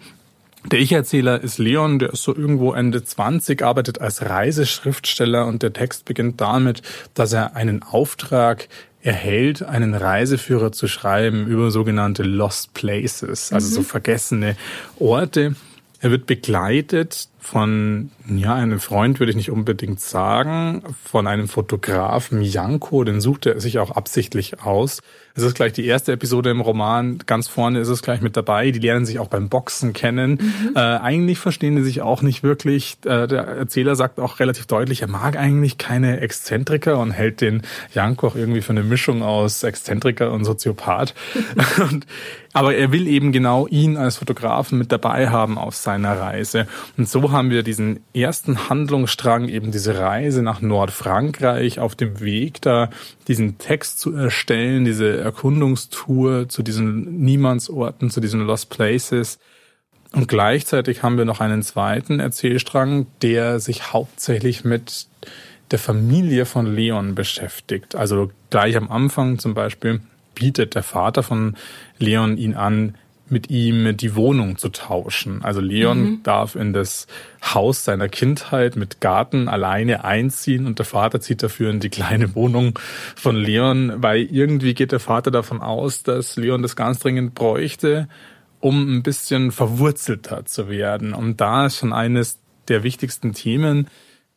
Der 0.64 0.78
Ich-Erzähler 0.78 1.40
ist 1.42 1.58
Leon, 1.58 1.98
der 1.98 2.12
ist 2.12 2.22
so 2.22 2.34
irgendwo 2.34 2.72
Ende 2.72 3.02
20, 3.02 3.62
arbeitet 3.62 4.00
als 4.00 4.22
Reiseschriftsteller 4.22 5.46
und 5.46 5.62
der 5.62 5.72
Text 5.72 6.04
beginnt 6.04 6.40
damit, 6.40 6.82
dass 7.14 7.32
er 7.32 7.56
einen 7.56 7.82
Auftrag 7.82 8.68
erhält, 9.02 9.62
einen 9.62 9.94
Reiseführer 9.94 10.70
zu 10.70 10.86
schreiben 10.86 11.46
über 11.46 11.70
sogenannte 11.70 12.22
Lost 12.22 12.74
Places, 12.74 13.52
also 13.52 13.68
mhm. 13.68 13.72
so 13.72 13.82
vergessene 13.82 14.56
Orte. 14.98 15.56
Er 16.02 16.10
wird 16.10 16.26
begleitet 16.26 17.28
von, 17.38 18.10
ja, 18.28 18.54
einem 18.54 18.78
Freund 18.78 19.20
würde 19.20 19.30
ich 19.30 19.36
nicht 19.36 19.50
unbedingt 19.50 20.00
sagen, 20.00 20.82
von 21.04 21.26
einem 21.26 21.48
Fotografen, 21.48 22.42
Janko, 22.42 23.02
den 23.04 23.20
sucht 23.20 23.46
er 23.46 23.60
sich 23.60 23.78
auch 23.78 23.92
absichtlich 23.92 24.62
aus. 24.62 25.00
Es 25.34 25.42
ist 25.42 25.54
gleich 25.54 25.72
die 25.72 25.86
erste 25.86 26.12
Episode 26.12 26.50
im 26.50 26.60
Roman, 26.60 27.18
ganz 27.26 27.48
vorne 27.48 27.80
ist 27.80 27.88
es 27.88 28.02
gleich 28.02 28.20
mit 28.20 28.36
dabei. 28.36 28.70
Die 28.70 28.78
lernen 28.78 29.06
sich 29.06 29.18
auch 29.18 29.28
beim 29.28 29.48
Boxen 29.48 29.92
kennen. 29.92 30.32
Mhm. 30.32 30.76
Äh, 30.76 30.80
eigentlich 30.80 31.38
verstehen 31.38 31.74
die 31.74 31.82
sich 31.82 32.02
auch 32.02 32.22
nicht 32.22 32.42
wirklich. 32.42 32.98
Äh, 33.04 33.26
der 33.26 33.46
Erzähler 33.46 33.96
sagt 33.96 34.20
auch 34.20 34.40
relativ 34.40 34.66
deutlich, 34.66 35.02
er 35.02 35.08
mag 35.08 35.36
eigentlich 35.36 35.78
keine 35.78 36.20
Exzentriker 36.20 36.98
und 36.98 37.12
hält 37.12 37.40
den 37.40 37.62
Janko 37.94 38.28
auch 38.28 38.36
irgendwie 38.36 38.60
für 38.60 38.72
eine 38.72 38.82
Mischung 38.82 39.22
aus 39.22 39.62
Exzentriker 39.62 40.32
und 40.32 40.44
Soziopath. 40.44 41.14
und, 41.90 42.06
aber 42.52 42.74
er 42.74 42.92
will 42.92 43.08
eben 43.08 43.32
genau 43.32 43.66
ihn 43.66 43.96
als 43.96 44.16
Fotografen 44.16 44.78
mit 44.78 44.92
dabei 44.92 45.30
haben 45.30 45.56
auf 45.56 45.74
seiner 45.92 46.18
Reise. 46.18 46.66
Und 46.96 47.08
so 47.08 47.32
haben 47.32 47.50
wir 47.50 47.62
diesen 47.62 48.00
ersten 48.14 48.68
Handlungsstrang, 48.68 49.48
eben 49.48 49.72
diese 49.72 49.98
Reise 49.98 50.42
nach 50.42 50.62
Nordfrankreich 50.62 51.78
auf 51.78 51.94
dem 51.94 52.20
Weg 52.20 52.62
da, 52.62 52.88
diesen 53.28 53.58
Text 53.58 54.00
zu 54.00 54.14
erstellen, 54.14 54.84
diese 54.84 55.18
Erkundungstour 55.18 56.48
zu 56.48 56.62
diesen 56.62 57.20
Niemandsorten, 57.20 58.10
zu 58.10 58.20
diesen 58.20 58.40
Lost 58.40 58.70
Places. 58.70 59.38
Und 60.12 60.28
gleichzeitig 60.28 61.02
haben 61.02 61.18
wir 61.18 61.24
noch 61.24 61.40
einen 61.40 61.62
zweiten 61.62 62.20
Erzählstrang, 62.20 63.06
der 63.20 63.60
sich 63.60 63.92
hauptsächlich 63.92 64.64
mit 64.64 65.06
der 65.70 65.78
Familie 65.78 66.44
von 66.46 66.74
Leon 66.74 67.14
beschäftigt. 67.14 67.94
Also 67.96 68.30
gleich 68.50 68.76
am 68.76 68.90
Anfang 68.90 69.38
zum 69.38 69.54
Beispiel 69.54 70.00
bietet 70.34 70.74
der 70.74 70.82
Vater 70.82 71.22
von 71.22 71.56
Leon 71.98 72.36
ihn 72.36 72.54
an, 72.54 72.94
mit 73.32 73.50
ihm 73.50 73.96
die 73.96 74.14
Wohnung 74.14 74.58
zu 74.58 74.68
tauschen. 74.68 75.42
Also 75.42 75.60
Leon 75.60 76.02
mhm. 76.02 76.22
darf 76.22 76.54
in 76.54 76.72
das 76.72 77.06
Haus 77.42 77.84
seiner 77.84 78.08
Kindheit 78.08 78.76
mit 78.76 79.00
Garten 79.00 79.48
alleine 79.48 80.04
einziehen 80.04 80.66
und 80.66 80.78
der 80.78 80.86
Vater 80.86 81.20
zieht 81.20 81.42
dafür 81.42 81.70
in 81.70 81.80
die 81.80 81.88
kleine 81.88 82.34
Wohnung 82.36 82.78
von 83.16 83.34
Leon, 83.34 83.94
weil 83.96 84.22
irgendwie 84.22 84.74
geht 84.74 84.92
der 84.92 85.00
Vater 85.00 85.30
davon 85.30 85.60
aus, 85.60 86.02
dass 86.02 86.36
Leon 86.36 86.62
das 86.62 86.76
ganz 86.76 87.00
dringend 87.00 87.34
bräuchte, 87.34 88.08
um 88.60 88.98
ein 88.98 89.02
bisschen 89.02 89.50
verwurzelter 89.50 90.44
zu 90.44 90.68
werden. 90.68 91.14
Und 91.14 91.40
da 91.40 91.66
ist 91.66 91.78
schon 91.78 91.92
eines 91.92 92.38
der 92.68 92.84
wichtigsten 92.84 93.32
Themen 93.32 93.88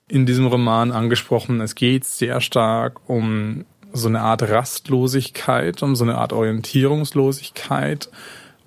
in 0.07 0.25
diesem 0.25 0.47
Roman 0.47 0.91
angesprochen. 0.91 1.61
Es 1.61 1.75
geht 1.75 2.05
sehr 2.05 2.41
stark 2.41 3.07
um 3.09 3.65
so 3.91 4.07
eine 4.07 4.21
Art 4.21 4.43
Rastlosigkeit, 4.43 5.81
um 5.83 5.95
so 5.95 6.03
eine 6.03 6.17
Art 6.17 6.33
Orientierungslosigkeit 6.33 8.09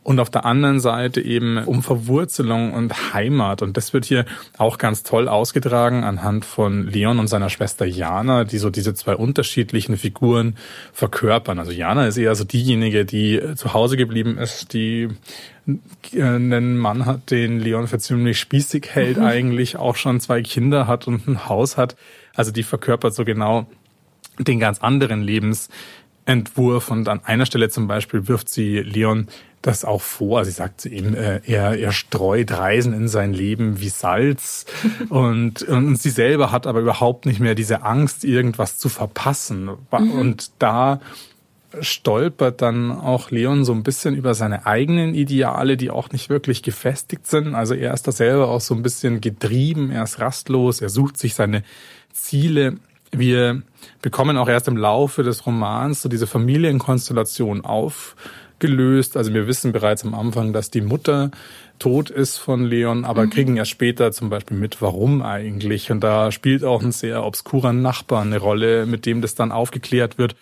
und 0.08 0.20
auf 0.20 0.30
der 0.30 0.46
anderen 0.46 0.80
Seite 0.80 1.20
eben 1.20 1.58
um 1.58 1.82
Verwurzelung 1.82 2.72
und 2.72 3.12
Heimat. 3.12 3.60
Und 3.60 3.76
das 3.76 3.92
wird 3.92 4.06
hier 4.06 4.24
auch 4.56 4.78
ganz 4.78 5.02
toll 5.02 5.28
ausgetragen 5.28 6.02
anhand 6.02 6.46
von 6.46 6.86
Leon 6.86 7.18
und 7.18 7.26
seiner 7.26 7.50
Schwester 7.50 7.84
Jana, 7.84 8.44
die 8.44 8.56
so 8.56 8.70
diese 8.70 8.94
zwei 8.94 9.14
unterschiedlichen 9.14 9.98
Figuren 9.98 10.56
verkörpern. 10.94 11.58
Also 11.58 11.72
Jana 11.72 12.06
ist 12.06 12.16
eher 12.16 12.34
so 12.34 12.44
diejenige, 12.44 13.04
die 13.04 13.38
zu 13.54 13.74
Hause 13.74 13.98
geblieben 13.98 14.38
ist, 14.38 14.72
die 14.72 15.08
einen 16.18 16.78
Mann 16.78 17.04
hat, 17.04 17.30
den 17.30 17.60
Leon 17.60 17.86
für 17.86 17.98
ziemlich 17.98 18.40
spießig 18.40 18.88
hält, 18.88 19.18
mhm. 19.18 19.24
eigentlich 19.24 19.76
auch 19.76 19.96
schon 19.96 20.20
zwei 20.20 20.40
Kinder 20.40 20.86
hat 20.86 21.06
und 21.06 21.28
ein 21.28 21.50
Haus 21.50 21.76
hat. 21.76 21.96
Also 22.34 22.50
die 22.50 22.62
verkörpert 22.62 23.14
so 23.14 23.26
genau 23.26 23.66
den 24.38 24.58
ganz 24.58 24.78
anderen 24.78 25.20
Lebensentwurf. 25.20 26.90
Und 26.90 27.10
an 27.10 27.20
einer 27.24 27.44
Stelle 27.44 27.68
zum 27.68 27.88
Beispiel 27.88 28.26
wirft 28.26 28.48
sie 28.48 28.78
Leon 28.78 29.28
das 29.62 29.84
auch 29.84 30.02
vor. 30.02 30.44
Sie 30.44 30.50
sagt 30.50 30.80
zu 30.80 30.88
ihm, 30.88 31.14
äh, 31.14 31.40
er, 31.46 31.78
er 31.78 31.92
streut 31.92 32.52
Reisen 32.52 32.92
in 32.92 33.08
sein 33.08 33.32
Leben 33.32 33.80
wie 33.80 33.88
Salz 33.88 34.66
und, 35.08 35.62
und 35.62 35.96
sie 35.96 36.10
selber 36.10 36.52
hat 36.52 36.66
aber 36.66 36.80
überhaupt 36.80 37.26
nicht 37.26 37.40
mehr 37.40 37.54
diese 37.54 37.82
Angst, 37.82 38.24
irgendwas 38.24 38.78
zu 38.78 38.88
verpassen. 38.88 39.70
Mhm. 39.90 40.12
Und 40.12 40.50
da 40.58 41.00
stolpert 41.80 42.62
dann 42.62 42.90
auch 42.90 43.30
Leon 43.30 43.64
so 43.64 43.72
ein 43.72 43.82
bisschen 43.82 44.14
über 44.14 44.34
seine 44.34 44.66
eigenen 44.66 45.14
Ideale, 45.14 45.76
die 45.76 45.90
auch 45.90 46.10
nicht 46.10 46.30
wirklich 46.30 46.62
gefestigt 46.62 47.26
sind. 47.26 47.54
Also 47.54 47.74
er 47.74 47.92
ist 47.92 48.06
da 48.06 48.12
selber 48.12 48.48
auch 48.48 48.60
so 48.60 48.74
ein 48.74 48.82
bisschen 48.82 49.20
getrieben, 49.20 49.90
er 49.90 50.04
ist 50.04 50.20
rastlos, 50.20 50.80
er 50.80 50.88
sucht 50.88 51.18
sich 51.18 51.34
seine 51.34 51.62
Ziele. 52.12 52.78
Wir 53.10 53.62
bekommen 54.02 54.36
auch 54.36 54.48
erst 54.48 54.68
im 54.68 54.76
Laufe 54.76 55.22
des 55.22 55.46
Romans 55.46 56.02
so 56.02 56.08
diese 56.08 56.26
Familienkonstellation 56.26 57.64
auf 57.64 58.16
gelöst. 58.58 59.16
Also 59.16 59.32
wir 59.34 59.46
wissen 59.46 59.72
bereits 59.72 60.04
am 60.04 60.14
Anfang, 60.14 60.52
dass 60.52 60.70
die 60.70 60.80
Mutter 60.80 61.30
tot 61.78 62.10
ist 62.10 62.38
von 62.38 62.64
Leon, 62.64 63.04
aber 63.04 63.26
mhm. 63.26 63.30
kriegen 63.30 63.56
ja 63.56 63.64
später 63.64 64.12
zum 64.12 64.30
Beispiel 64.30 64.56
mit, 64.56 64.82
warum 64.82 65.22
eigentlich. 65.22 65.90
Und 65.90 66.00
da 66.00 66.32
spielt 66.32 66.64
auch 66.64 66.82
ein 66.82 66.92
sehr 66.92 67.24
obskurer 67.24 67.72
Nachbar 67.72 68.22
eine 68.22 68.38
Rolle, 68.38 68.86
mit 68.86 69.06
dem 69.06 69.22
das 69.22 69.34
dann 69.34 69.52
aufgeklärt 69.52 70.18
wird. 70.18 70.36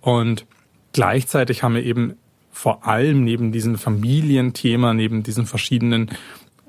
Und 0.00 0.46
gleichzeitig 0.92 1.62
haben 1.62 1.74
wir 1.74 1.84
eben 1.84 2.14
vor 2.50 2.86
allem 2.86 3.24
neben 3.24 3.52
diesem 3.52 3.78
Familienthema, 3.78 4.94
neben 4.94 5.22
diesen 5.22 5.46
verschiedenen 5.46 6.10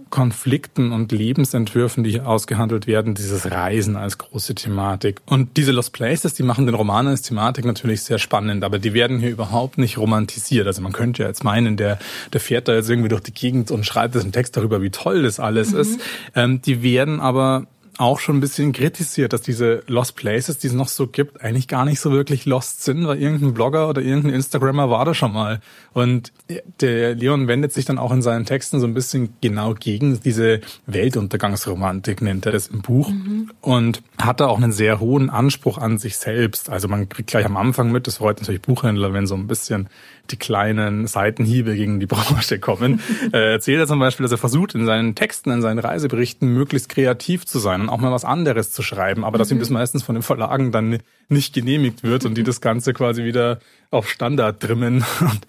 Konflikten 0.10 0.92
und 0.92 1.12
Lebensentwürfen, 1.12 2.04
die 2.04 2.12
hier 2.12 2.28
ausgehandelt 2.28 2.88
werden, 2.88 3.16
dieses 3.16 3.52
Reisen 3.52 3.96
als 3.96 4.18
große 4.18 4.56
Thematik. 4.56 5.22
Und 5.26 5.58
diese 5.58 5.72
Lost 5.72 5.94
Places, 5.94 6.34
die 6.34 6.44
machen 6.44 6.66
den 6.66 6.76
Roman 6.76 7.08
als 7.08 7.22
Thematik 7.22 7.66
natürlich 7.66 8.02
sehr 8.02 8.20
spannend, 8.20 8.64
aber 8.64 8.80
die 8.80 8.94
werden 8.94 9.20
hier 9.20 9.30
überhaupt 9.30 9.78
nicht 9.78 9.98
romantisiert. 9.98 10.68
Also 10.68 10.82
man 10.82 10.92
könnte 10.92 11.24
ja 11.24 11.30
jetzt 11.30 11.44
meinen, 11.44 11.78
der, 11.78 12.00
der 12.34 12.42
fährt 12.42 12.68
da 12.68 12.74
jetzt 12.74 12.90
irgendwie 12.90 13.10
durch 13.10 13.22
die 13.22 13.34
Gegend 13.34 13.72
und 13.72 13.86
schreibt 13.86 14.16
jetzt 14.16 14.24
einen 14.24 14.34
Text 14.34 14.58
darüber, 14.58 14.82
wie 14.82 14.90
toll 14.90 15.24
das 15.24 15.40
alles 15.40 15.74
mhm. 15.74 15.80
ist. 15.80 16.02
Ähm, 16.36 16.62
die 16.62 16.82
werden 16.82 17.20
aber 17.20 17.68
auch 18.00 18.20
schon 18.20 18.38
ein 18.38 18.40
bisschen 18.40 18.72
kritisiert, 18.72 19.34
dass 19.34 19.42
diese 19.42 19.84
Lost 19.88 20.16
Places, 20.16 20.58
die 20.58 20.68
es 20.68 20.74
noch 20.74 20.88
so 20.88 21.08
gibt, 21.08 21.42
eigentlich 21.42 21.68
gar 21.68 21.84
nicht 21.84 22.00
so 22.00 22.12
wirklich 22.12 22.46
lost 22.46 22.84
sind, 22.84 23.06
weil 23.06 23.22
irgendein 23.22 23.54
Blogger 23.54 23.90
oder 23.90 24.02
irgendein 24.02 24.36
Instagrammer 24.36 24.90
war 24.90 25.04
da 25.04 25.14
schon 25.14 25.34
mal. 25.34 25.60
Und 25.92 26.32
der 26.80 27.16
Leon 27.16 27.50
wendet 27.50 27.74
sich 27.74 27.84
dann 27.84 27.98
auch 27.98 28.14
in 28.14 28.22
seinen 28.22 28.46
Texten 28.46 28.80
so 28.80 28.88
ein 28.88 28.94
bisschen 28.94 29.34
genau 29.42 29.74
gegen 29.74 30.18
diese 30.22 30.62
Weltuntergangsromantik, 30.86 32.22
nennt 32.22 32.46
er 32.46 32.54
das 32.54 32.68
im 32.68 32.82
Buch. 32.82 33.10
Mhm. 33.10 33.52
Und 33.60 34.02
hat 34.18 34.40
da 34.40 34.48
auch 34.48 34.58
einen 34.58 34.72
sehr 34.72 35.02
hohen 35.02 35.30
Anspruch 35.30 35.78
an 35.78 35.98
sich 35.98 36.16
selbst. 36.16 36.70
Also 36.70 36.88
man 36.88 37.10
kriegt 37.10 37.30
gleich 37.30 37.46
am 37.46 37.58
Anfang 37.58 37.92
mit, 37.92 38.08
das 38.08 38.18
freut 38.18 38.40
natürlich 38.40 38.62
Buchhändler, 38.62 39.12
wenn 39.12 39.28
so 39.28 39.36
ein 39.36 39.48
bisschen 39.48 39.90
die 40.32 40.38
kleinen 40.38 41.08
Seitenhiebe 41.08 41.76
gegen 41.76 42.00
die 42.00 42.06
Branche 42.06 42.60
kommen. 42.60 43.02
äh, 43.34 43.54
erzählt 43.54 43.80
er 43.80 43.88
zum 43.88 44.00
Beispiel, 44.00 44.24
dass 44.24 44.32
er 44.32 44.38
versucht, 44.38 44.76
in 44.76 44.86
seinen 44.86 45.16
Texten, 45.16 45.52
in 45.52 45.62
seinen 45.62 45.80
Reiseberichten 45.80 46.54
möglichst 46.54 46.90
kreativ 46.90 47.46
zu 47.46 47.60
sein 47.60 47.89
und 47.90 47.96
auch 47.96 48.02
mal 48.02 48.12
was 48.12 48.26
anderes 48.26 48.72
zu 48.72 48.82
schreiben, 48.82 49.24
aber 49.24 49.38
mhm. 49.38 49.40
dass 49.40 49.52
ihm 49.52 49.58
mhm. 49.58 49.62
das 49.62 49.70
meistens 49.70 50.04
von 50.04 50.16
den 50.16 50.22
Verlagen 50.22 50.72
dann 50.72 51.00
nicht 51.28 51.54
genehmigt 51.54 52.04
wird 52.04 52.26
und 52.26 52.36
die 52.36 52.44
das 52.44 52.62
Ganze 52.62 52.94
quasi 52.94 53.24
wieder 53.24 53.60
auf 53.92 54.10
Standard 54.10 54.60
trimmen. 54.60 55.04
Und 55.20 55.48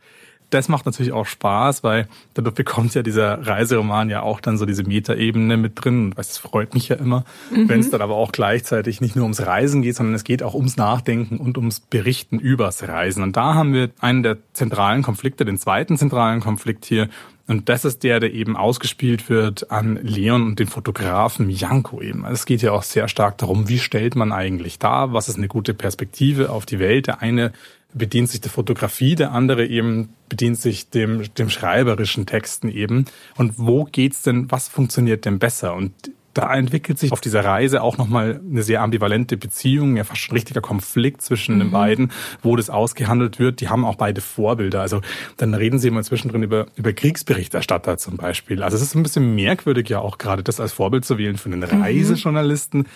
das 0.50 0.68
macht 0.68 0.84
natürlich 0.84 1.12
auch 1.12 1.26
Spaß, 1.26 1.84
weil 1.84 2.08
dadurch 2.34 2.56
bekommt 2.56 2.92
ja 2.96 3.02
dieser 3.02 3.46
Reiseroman 3.46 4.10
ja 4.10 4.22
auch 4.22 4.40
dann 4.40 4.58
so 4.58 4.66
diese 4.66 4.82
Metaebene 4.82 5.56
mit 5.56 5.84
drin. 5.84 6.12
Das 6.16 6.38
freut 6.38 6.74
mich 6.74 6.88
ja 6.88 6.96
immer, 6.96 7.24
mhm. 7.52 7.68
wenn 7.68 7.78
es 7.78 7.90
dann 7.90 8.02
aber 8.02 8.16
auch 8.16 8.32
gleichzeitig 8.32 9.00
nicht 9.00 9.14
nur 9.14 9.22
ums 9.22 9.46
Reisen 9.46 9.82
geht, 9.82 9.94
sondern 9.94 10.16
es 10.16 10.24
geht 10.24 10.42
auch 10.42 10.54
ums 10.54 10.76
Nachdenken 10.76 11.36
und 11.36 11.56
ums 11.56 11.78
Berichten 11.78 12.40
übers 12.40 12.82
Reisen. 12.82 13.22
Und 13.22 13.36
da 13.36 13.54
haben 13.54 13.72
wir 13.72 13.90
einen 14.00 14.24
der 14.24 14.38
zentralen 14.52 15.02
Konflikte, 15.02 15.44
den 15.44 15.56
zweiten 15.56 15.96
zentralen 15.96 16.40
Konflikt 16.40 16.84
hier. 16.84 17.08
Und 17.50 17.68
das 17.68 17.84
ist 17.84 18.04
der, 18.04 18.20
der 18.20 18.32
eben 18.32 18.56
ausgespielt 18.56 19.28
wird 19.28 19.72
an 19.72 19.98
Leon 20.04 20.42
und 20.44 20.60
den 20.60 20.68
Fotografen 20.68 21.50
Janko 21.50 22.00
eben. 22.00 22.24
Es 22.24 22.46
geht 22.46 22.62
ja 22.62 22.70
auch 22.70 22.84
sehr 22.84 23.08
stark 23.08 23.38
darum, 23.38 23.68
wie 23.68 23.80
stellt 23.80 24.14
man 24.14 24.30
eigentlich 24.30 24.78
da, 24.78 25.12
was 25.12 25.28
ist 25.28 25.36
eine 25.36 25.48
gute 25.48 25.74
Perspektive 25.74 26.50
auf 26.50 26.64
die 26.64 26.78
Welt. 26.78 27.08
Der 27.08 27.22
eine 27.22 27.50
bedient 27.92 28.28
sich 28.28 28.40
der 28.40 28.52
Fotografie, 28.52 29.16
der 29.16 29.32
andere 29.32 29.66
eben 29.66 30.10
bedient 30.28 30.60
sich 30.60 30.90
dem, 30.90 31.24
dem 31.34 31.50
schreiberischen 31.50 32.24
Texten 32.24 32.68
eben. 32.68 33.06
Und 33.36 33.58
wo 33.58 33.82
geht's 33.82 34.22
denn, 34.22 34.48
was 34.52 34.68
funktioniert 34.68 35.24
denn 35.24 35.40
besser? 35.40 35.74
Und 35.74 35.92
da 36.34 36.54
entwickelt 36.54 36.98
sich 36.98 37.12
auf 37.12 37.20
dieser 37.20 37.44
Reise 37.44 37.82
auch 37.82 37.98
nochmal 37.98 38.40
eine 38.48 38.62
sehr 38.62 38.82
ambivalente 38.82 39.36
Beziehung, 39.36 39.96
ja 39.96 40.04
fast 40.04 40.30
ein 40.30 40.34
richtiger 40.34 40.60
Konflikt 40.60 41.22
zwischen 41.22 41.56
mhm. 41.56 41.60
den 41.60 41.70
beiden, 41.70 42.12
wo 42.42 42.56
das 42.56 42.70
ausgehandelt 42.70 43.38
wird. 43.38 43.60
Die 43.60 43.68
haben 43.68 43.84
auch 43.84 43.96
beide 43.96 44.20
Vorbilder. 44.20 44.80
Also 44.80 45.00
dann 45.36 45.54
reden 45.54 45.78
sie 45.78 45.88
immer 45.88 46.02
zwischendrin 46.02 46.42
über, 46.42 46.66
über 46.76 46.92
Kriegsberichterstatter 46.92 47.98
zum 47.98 48.16
Beispiel. 48.16 48.62
Also 48.62 48.76
es 48.76 48.82
ist 48.82 48.94
ein 48.94 49.02
bisschen 49.02 49.34
merkwürdig 49.34 49.88
ja 49.88 50.00
auch 50.00 50.18
gerade 50.18 50.42
das 50.42 50.60
als 50.60 50.72
Vorbild 50.72 51.04
zu 51.04 51.18
wählen 51.18 51.36
für 51.36 51.50
einen 51.50 51.60
mhm. 51.60 51.82
Reisejournalisten. 51.82 52.80
Mhm 52.80 52.86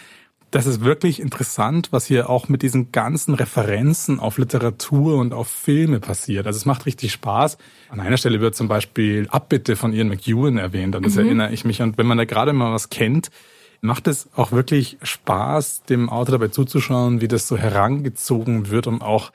das 0.54 0.66
ist 0.66 0.84
wirklich 0.84 1.18
interessant, 1.18 1.88
was 1.90 2.06
hier 2.06 2.30
auch 2.30 2.48
mit 2.48 2.62
diesen 2.62 2.92
ganzen 2.92 3.34
Referenzen 3.34 4.20
auf 4.20 4.38
Literatur 4.38 5.18
und 5.18 5.34
auf 5.34 5.48
Filme 5.48 5.98
passiert. 5.98 6.46
Also 6.46 6.58
es 6.58 6.64
macht 6.64 6.86
richtig 6.86 7.10
Spaß. 7.10 7.58
An 7.88 7.98
einer 7.98 8.16
Stelle 8.16 8.40
wird 8.40 8.54
zum 8.54 8.68
Beispiel 8.68 9.26
Abbitte 9.30 9.74
von 9.74 9.92
Ian 9.92 10.06
McEwan 10.06 10.56
erwähnt, 10.56 10.94
und 10.94 11.04
das 11.04 11.14
mhm. 11.14 11.24
erinnere 11.24 11.52
ich 11.52 11.64
mich. 11.64 11.82
Und 11.82 11.98
wenn 11.98 12.06
man 12.06 12.18
da 12.18 12.24
gerade 12.24 12.52
mal 12.52 12.72
was 12.72 12.88
kennt, 12.88 13.32
macht 13.80 14.06
es 14.06 14.28
auch 14.36 14.52
wirklich 14.52 14.96
Spaß, 15.02 15.82
dem 15.88 16.08
Autor 16.08 16.38
dabei 16.38 16.48
zuzuschauen, 16.48 17.20
wie 17.20 17.26
das 17.26 17.48
so 17.48 17.56
herangezogen 17.56 18.70
wird, 18.70 18.86
um 18.86 19.02
auch 19.02 19.32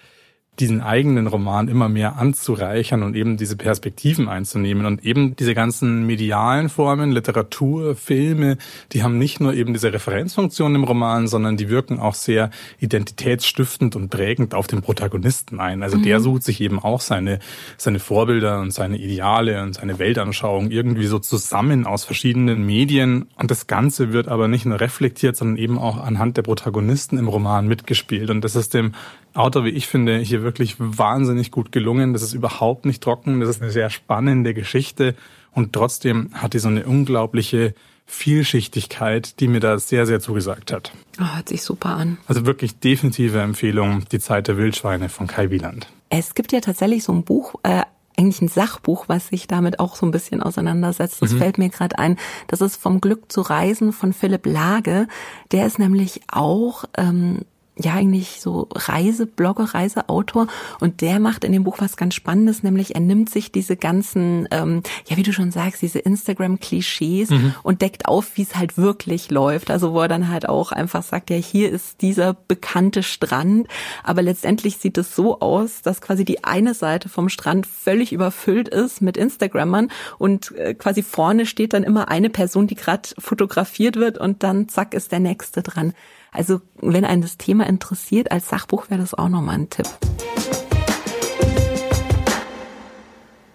diesen 0.59 0.81
eigenen 0.81 1.27
Roman 1.27 1.67
immer 1.67 1.87
mehr 1.87 2.17
anzureichern 2.17 3.03
und 3.03 3.15
eben 3.15 3.37
diese 3.37 3.55
Perspektiven 3.55 4.27
einzunehmen 4.27 4.85
und 4.85 5.05
eben 5.05 5.35
diese 5.35 5.55
ganzen 5.55 6.05
medialen 6.05 6.69
Formen, 6.69 7.11
Literatur, 7.11 7.95
Filme, 7.95 8.57
die 8.91 9.03
haben 9.03 9.17
nicht 9.17 9.39
nur 9.39 9.53
eben 9.53 9.73
diese 9.73 9.93
Referenzfunktion 9.93 10.75
im 10.75 10.83
Roman, 10.83 11.27
sondern 11.27 11.55
die 11.55 11.69
wirken 11.69 11.99
auch 11.99 12.13
sehr 12.13 12.49
identitätsstiftend 12.79 13.95
und 13.95 14.09
prägend 14.09 14.53
auf 14.53 14.67
den 14.67 14.81
Protagonisten 14.81 15.59
ein. 15.59 15.81
Also 15.81 15.97
mhm. 15.97 16.03
der 16.03 16.19
sucht 16.19 16.43
sich 16.43 16.59
eben 16.59 16.79
auch 16.79 17.01
seine, 17.01 17.39
seine 17.77 17.99
Vorbilder 17.99 18.59
und 18.59 18.71
seine 18.71 18.97
Ideale 18.97 19.63
und 19.63 19.75
seine 19.75 19.97
Weltanschauung 19.97 20.71
irgendwie 20.71 21.07
so 21.07 21.19
zusammen 21.19 21.85
aus 21.85 22.03
verschiedenen 22.03 22.65
Medien 22.65 23.27
und 23.37 23.49
das 23.49 23.67
Ganze 23.67 24.11
wird 24.11 24.27
aber 24.27 24.47
nicht 24.47 24.65
nur 24.65 24.79
reflektiert, 24.79 25.37
sondern 25.37 25.57
eben 25.57 25.77
auch 25.77 25.97
anhand 25.97 26.35
der 26.35 26.41
Protagonisten 26.41 27.17
im 27.17 27.29
Roman 27.29 27.67
mitgespielt 27.67 28.29
und 28.29 28.43
das 28.43 28.55
ist 28.55 28.73
dem 28.73 28.93
Autor, 29.39 29.63
wie 29.63 29.69
ich 29.69 29.88
finde, 29.88 30.17
hier 30.17 30.43
wirklich 30.43 30.75
wahnsinnig 30.77 31.50
gut 31.50 31.72
gelungen. 31.72 32.13
Das 32.13 32.22
ist 32.22 32.34
überhaupt 32.34 32.86
nicht 32.86 33.01
trocken. 33.01 33.39
Das 33.39 33.50
ist 33.50 33.62
eine 33.62 33.72
sehr 33.72 33.89
spannende 33.89 34.53
Geschichte. 34.53 35.15
Und 35.53 35.74
trotzdem 35.74 36.29
hat 36.34 36.53
die 36.53 36.60
so 36.60 36.67
eine 36.67 36.86
unglaubliche 36.86 37.74
Vielschichtigkeit, 38.05 39.39
die 39.39 39.48
mir 39.48 39.60
da 39.60 39.79
sehr, 39.79 40.05
sehr 40.05 40.19
zugesagt 40.19 40.74
hat. 40.74 40.91
Oh, 41.22 41.36
hört 41.36 41.48
sich 41.48 41.62
super 41.62 41.89
an. 41.89 42.17
Also 42.27 42.46
wirklich 42.46 42.79
definitive 42.79 43.39
Empfehlung, 43.39 44.03
Die 44.12 44.19
Zeit 44.19 44.48
der 44.48 44.58
Wildschweine 44.58 45.10
von 45.10 45.27
Kai 45.27 45.51
Wieland. 45.51 45.88
Es 46.10 46.34
gibt 46.34 46.51
ja 46.51 46.60
tatsächlich 46.60 47.03
so 47.03 47.13
ein 47.13 47.24
Buch, 47.24 47.55
äh, 47.63 47.84
eigentlich 48.17 48.41
ein 48.41 48.48
Sachbuch, 48.50 49.05
was 49.08 49.27
sich 49.27 49.48
damit 49.48 49.79
auch 49.79 49.96
so 49.96 50.05
ein 50.05 50.12
bisschen 50.12 50.43
auseinandersetzt. 50.43 51.22
Das 51.22 51.31
mhm. 51.31 51.38
fällt 51.38 51.58
mir 51.58 51.69
gerade 51.69 51.98
ein. 51.98 52.17
Das 52.48 52.60
ist 52.60 52.75
vom 52.75 53.00
Glück 53.00 53.31
zu 53.31 53.39
reisen 53.39 53.93
von 53.93 54.12
Philipp 54.12 54.46
Lage. 54.46 55.08
Der 55.53 55.65
ist 55.65 55.79
nämlich 55.79 56.22
auch 56.27 56.84
ähm, 56.98 57.46
ja 57.79 57.93
eigentlich 57.93 58.41
so 58.41 58.67
Reiseblogger, 58.74 59.74
Reiseautor 59.74 60.48
und 60.79 61.01
der 61.01 61.19
macht 61.19 61.43
in 61.43 61.51
dem 61.51 61.63
Buch 61.63 61.77
was 61.79 61.98
ganz 61.98 62.15
Spannendes, 62.15 62.63
nämlich 62.63 62.95
er 62.95 63.01
nimmt 63.01 63.29
sich 63.29 63.51
diese 63.51 63.77
ganzen, 63.77 64.48
ähm, 64.51 64.83
ja 65.07 65.17
wie 65.17 65.24
du 65.24 65.33
schon 65.33 65.51
sagst, 65.51 65.81
diese 65.81 66.00
Instagram-Klischees 66.00 67.29
mhm. 67.29 67.55
und 67.63 67.81
deckt 67.81 68.07
auf, 68.07 68.36
wie 68.36 68.41
es 68.41 68.55
halt 68.55 68.77
wirklich 68.77 69.31
läuft. 69.31 69.71
Also 69.71 69.93
wo 69.93 70.01
er 70.01 70.07
dann 70.07 70.29
halt 70.29 70.48
auch 70.48 70.71
einfach 70.71 71.03
sagt, 71.03 71.29
ja 71.29 71.38
hier 71.38 71.71
ist 71.71 72.01
dieser 72.01 72.33
bekannte 72.33 73.03
Strand, 73.03 73.67
aber 74.03 74.21
letztendlich 74.21 74.77
sieht 74.77 74.98
es 74.98 75.15
so 75.15 75.39
aus, 75.39 75.81
dass 75.81 76.01
quasi 76.01 76.25
die 76.25 76.43
eine 76.43 76.74
Seite 76.74 77.09
vom 77.09 77.29
Strand 77.29 77.65
völlig 77.65 78.12
überfüllt 78.12 78.67
ist 78.67 79.01
mit 79.01 79.17
Instagrammern 79.17 79.89
und 80.17 80.55
äh, 80.55 80.74
quasi 80.74 81.01
vorne 81.03 81.45
steht 81.45 81.74
dann 81.74 81.83
immer 81.83 82.09
eine 82.09 82.29
Person, 82.29 82.67
die 82.67 82.75
gerade 82.75 83.09
fotografiert 83.17 83.95
wird 83.95 84.17
und 84.17 84.43
dann 84.43 84.67
zack 84.67 84.93
ist 84.93 85.12
der 85.12 85.19
nächste 85.19 85.63
dran. 85.63 85.93
Also 86.31 86.62
wenn 86.79 87.05
einen 87.05 87.21
das 87.21 87.38
Thema 87.38 87.67
interessiert, 87.67 88.31
als 88.31 88.50
Sachbuch 88.50 88.89
wäre 88.89 89.01
das 89.01 89.13
auch 89.13 89.29
nochmal 89.29 89.55
ein 89.55 89.69
Tipp. 89.69 89.88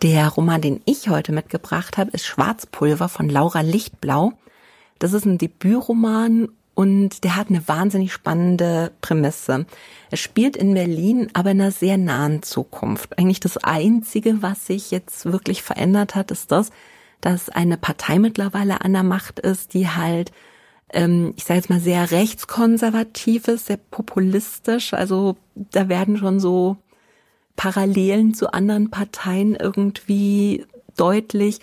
Der 0.03 0.29
Roman, 0.29 0.61
den 0.61 0.83
ich 0.85 1.09
heute 1.09 1.33
mitgebracht 1.33 1.97
habe, 1.97 2.11
ist 2.11 2.27
Schwarzpulver 2.27 3.09
von 3.09 3.29
Laura 3.29 3.63
Lichtblau. 3.63 4.33
Das 4.99 5.15
ist 5.15 5.25
ein 5.25 5.39
Debütroman 5.39 6.51
und 6.75 7.25
der 7.25 7.37
hat 7.37 7.49
eine 7.49 7.67
wahnsinnig 7.69 8.13
spannende 8.13 8.93
Prämisse. 9.01 9.65
Er 10.11 10.17
spielt 10.17 10.57
in 10.57 10.75
Berlin, 10.75 11.31
aber 11.33 11.53
in 11.53 11.61
einer 11.61 11.71
sehr 11.71 11.97
nahen 11.97 12.43
Zukunft. 12.43 13.19
Eigentlich 13.19 13.41
das 13.41 13.57
Einzige, 13.57 14.43
was 14.43 14.67
sich 14.67 14.91
jetzt 14.91 15.25
wirklich 15.25 15.63
verändert 15.63 16.15
hat, 16.15 16.31
ist 16.31 16.53
das, 16.53 16.71
dass 17.21 17.49
eine 17.49 17.79
Partei 17.79 18.19
mittlerweile 18.19 18.83
an 18.83 18.93
der 18.93 19.05
Macht 19.05 19.39
ist, 19.39 19.73
die 19.73 19.89
halt 19.89 20.33
ich 20.93 21.45
sage 21.45 21.59
jetzt 21.59 21.71
mal, 21.71 21.81
sehr 21.81 22.13
rechtskonservatives, 22.13 23.67
sehr 23.67 23.79
populistisch. 23.79 24.95
Also 24.95 25.37
da 25.55 25.89
werden 25.89 26.17
schon 26.17 26.39
so 26.39 26.77
Parallelen 27.57 28.35
zu 28.35 28.53
anderen 28.53 28.91
Parteien 28.91 29.57
irgendwie 29.57 30.65
deutlich. 30.97 31.61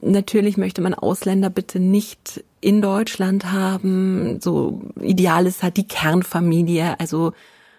Natürlich 0.00 0.56
möchte 0.56 0.82
man 0.82 0.94
Ausländer 0.94 1.50
bitte 1.50 1.80
nicht 1.80 2.44
in 2.60 2.80
Deutschland 2.80 3.50
haben. 3.52 4.40
So 4.40 4.82
ideal 5.00 5.46
ist 5.46 5.62
halt 5.62 5.76
die 5.76 5.88
Kernfamilie, 5.88 6.98
also 7.00 7.32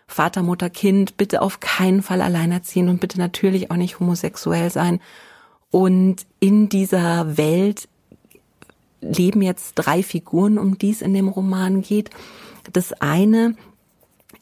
Vater, 0.08 0.44
Mutter, 0.44 0.70
Kind, 0.70 1.18
bitte 1.18 1.42
auf 1.42 1.60
keinen 1.60 2.02
Fall 2.02 2.22
alleinerziehen 2.22 2.90
und 2.90 3.00
bitte 3.00 3.18
natürlich 3.18 3.72
auch 3.72 3.76
nicht 3.76 4.00
homosexuell 4.00 4.70
sein. 4.70 5.00
Und 5.72 6.26
in 6.40 6.70
dieser 6.70 7.38
Welt 7.38 7.88
leben 9.12 9.42
jetzt 9.42 9.74
drei 9.76 10.04
Figuren, 10.04 10.58
um 10.58 10.78
die 10.78 10.92
es 10.92 11.02
in 11.02 11.14
dem 11.14 11.28
Roman 11.28 11.82
geht. 11.82 12.10
Das 12.74 12.94
eine 12.94 13.56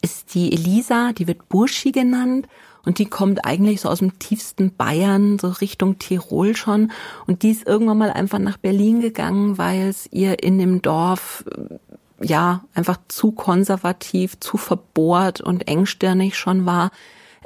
ist 0.02 0.34
die 0.34 0.52
Elisa, 0.52 1.12
die 1.12 1.26
wird 1.26 1.48
Burschi 1.48 1.92
genannt 1.92 2.48
und 2.84 2.98
die 2.98 3.06
kommt 3.06 3.44
eigentlich 3.44 3.80
so 3.80 3.88
aus 3.88 4.00
dem 4.00 4.18
tiefsten 4.18 4.74
Bayern, 4.76 5.38
so 5.38 5.48
Richtung 5.48 5.98
Tirol 5.98 6.54
schon. 6.54 6.92
Und 7.26 7.42
die 7.42 7.50
ist 7.50 7.66
irgendwann 7.66 7.98
mal 7.98 8.10
einfach 8.10 8.38
nach 8.38 8.58
Berlin 8.58 9.00
gegangen, 9.00 9.56
weil 9.58 9.88
es 9.88 10.08
ihr 10.12 10.42
in 10.42 10.58
dem 10.58 10.82
Dorf 10.82 11.44
äh, 11.50 12.26
ja 12.26 12.64
einfach 12.74 12.98
zu 13.08 13.32
konservativ, 13.32 14.38
zu 14.40 14.56
verbohrt 14.56 15.40
und 15.40 15.66
engstirnig 15.66 16.36
schon 16.36 16.66
war. 16.66 16.90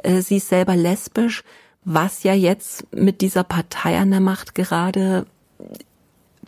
Äh, 0.03 0.23
sie 0.23 0.39
ist 0.39 0.49
selber 0.49 0.75
lesbisch, 0.75 1.45
was 1.85 2.25
ja 2.25 2.35
jetzt 2.35 2.93
mit 2.93 3.21
dieser 3.21 3.45
Partei 3.45 3.99
an 3.99 4.11
der 4.11 4.21
Macht 4.21 4.55
gerade 4.55 5.27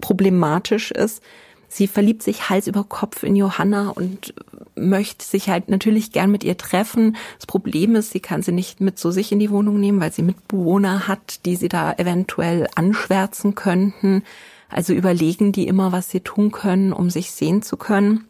problematisch 0.01 0.91
ist. 0.91 1.23
Sie 1.69 1.87
verliebt 1.87 2.25
sich 2.25 2.51
Hals 2.51 2.67
über 2.67 2.83
Kopf 2.83 3.23
in 3.23 3.37
Johanna 3.37 3.91
und 3.91 4.35
möchte 4.75 5.25
sich 5.25 5.49
halt 5.49 5.69
natürlich 5.69 6.11
gern 6.11 6.31
mit 6.31 6.43
ihr 6.43 6.57
treffen. 6.57 7.17
Das 7.37 7.47
Problem 7.47 7.95
ist, 7.95 8.11
sie 8.11 8.19
kann 8.19 8.43
sie 8.43 8.51
nicht 8.51 8.81
mit 8.81 8.99
zu 8.99 9.13
sich 9.13 9.31
in 9.31 9.39
die 9.39 9.51
Wohnung 9.51 9.79
nehmen, 9.79 10.01
weil 10.01 10.13
sie 10.13 10.23
Mitbewohner 10.23 11.07
hat, 11.07 11.47
die 11.47 11.55
sie 11.55 11.69
da 11.69 11.93
eventuell 11.93 12.67
anschwärzen 12.75 13.55
könnten. 13.55 14.25
Also 14.69 14.93
überlegen 14.93 15.53
die 15.53 15.69
immer, 15.69 15.93
was 15.93 16.11
sie 16.11 16.21
tun 16.21 16.51
können, 16.51 16.93
um 16.93 17.09
sich 17.09 17.31
sehen 17.31 17.63
zu 17.63 17.77
können. 17.77 18.25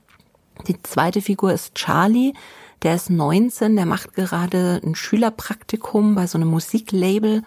Die 0.69 0.83
zweite 0.83 1.23
Figur 1.23 1.53
ist 1.53 1.75
Charlie. 1.75 2.35
Der 2.83 2.95
ist 2.95 3.11
19, 3.11 3.77
der 3.77 3.87
macht 3.87 4.15
gerade 4.15 4.81
ein 4.85 4.95
Schülerpraktikum 4.95 6.15
bei 6.15 6.27
so 6.27 6.37
einem 6.37 6.49
Musiklabel 6.49 7.43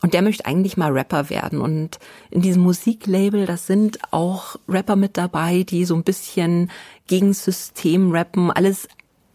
und 0.00 0.14
der 0.14 0.22
möchte 0.22 0.46
eigentlich 0.46 0.76
mal 0.76 0.92
Rapper 0.92 1.28
werden. 1.30 1.60
Und 1.60 1.98
in 2.30 2.40
diesem 2.40 2.62
Musiklabel, 2.62 3.46
das 3.46 3.66
sind 3.66 3.98
auch 4.12 4.56
Rapper 4.68 4.96
mit 4.96 5.16
dabei, 5.16 5.64
die 5.64 5.84
so 5.84 5.94
ein 5.94 6.04
bisschen 6.04 6.70
gegen 7.06 7.32
System 7.32 8.12
rappen. 8.12 8.50
Alles 8.50 8.88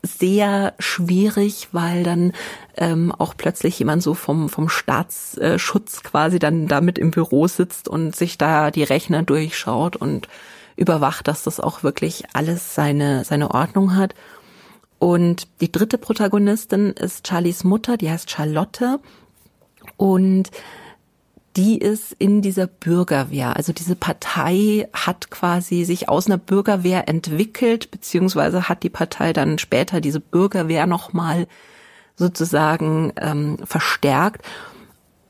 sehr 0.03 0.73
schwierig, 0.79 1.69
weil 1.71 2.03
dann 2.03 2.33
ähm, 2.75 3.11
auch 3.17 3.35
plötzlich 3.37 3.79
jemand 3.79 4.03
so 4.03 4.13
vom, 4.13 4.49
vom 4.49 4.67
Staatsschutz 4.67 6.03
quasi 6.03 6.39
dann 6.39 6.67
damit 6.67 6.97
im 6.97 7.11
Büro 7.11 7.47
sitzt 7.47 7.87
und 7.87 8.15
sich 8.15 8.37
da 8.37 8.69
die 8.69 8.83
Rechner 8.83 9.23
durchschaut 9.23 9.95
und 9.95 10.27
überwacht, 10.75 11.27
dass 11.27 11.43
das 11.43 11.59
auch 11.59 11.83
wirklich 11.83 12.25
alles 12.33 12.75
seine, 12.75 13.23
seine 13.23 13.51
Ordnung 13.51 13.95
hat. 13.95 14.13
Und 14.99 15.47
die 15.61 15.71
dritte 15.71 15.97
Protagonistin 15.97 16.91
ist 16.91 17.27
Charlies 17.27 17.63
Mutter, 17.63 17.97
die 17.97 18.09
heißt 18.09 18.29
Charlotte. 18.29 18.99
Und 19.97 20.49
die 21.55 21.77
ist 21.77 22.13
in 22.17 22.41
dieser 22.41 22.67
Bürgerwehr. 22.67 23.55
Also 23.55 23.73
diese 23.73 23.95
Partei 23.95 24.87
hat 24.91 25.29
quasi 25.29 25.83
sich 25.85 26.09
aus 26.09 26.25
einer 26.25 26.37
Bürgerwehr 26.37 27.07
entwickelt, 27.07 27.91
beziehungsweise 27.91 28.69
hat 28.69 28.83
die 28.83 28.89
Partei 28.89 29.33
dann 29.33 29.59
später 29.59 30.01
diese 30.01 30.19
Bürgerwehr 30.19 30.87
nochmal 30.87 31.47
sozusagen 32.15 33.13
ähm, 33.17 33.57
verstärkt. 33.63 34.43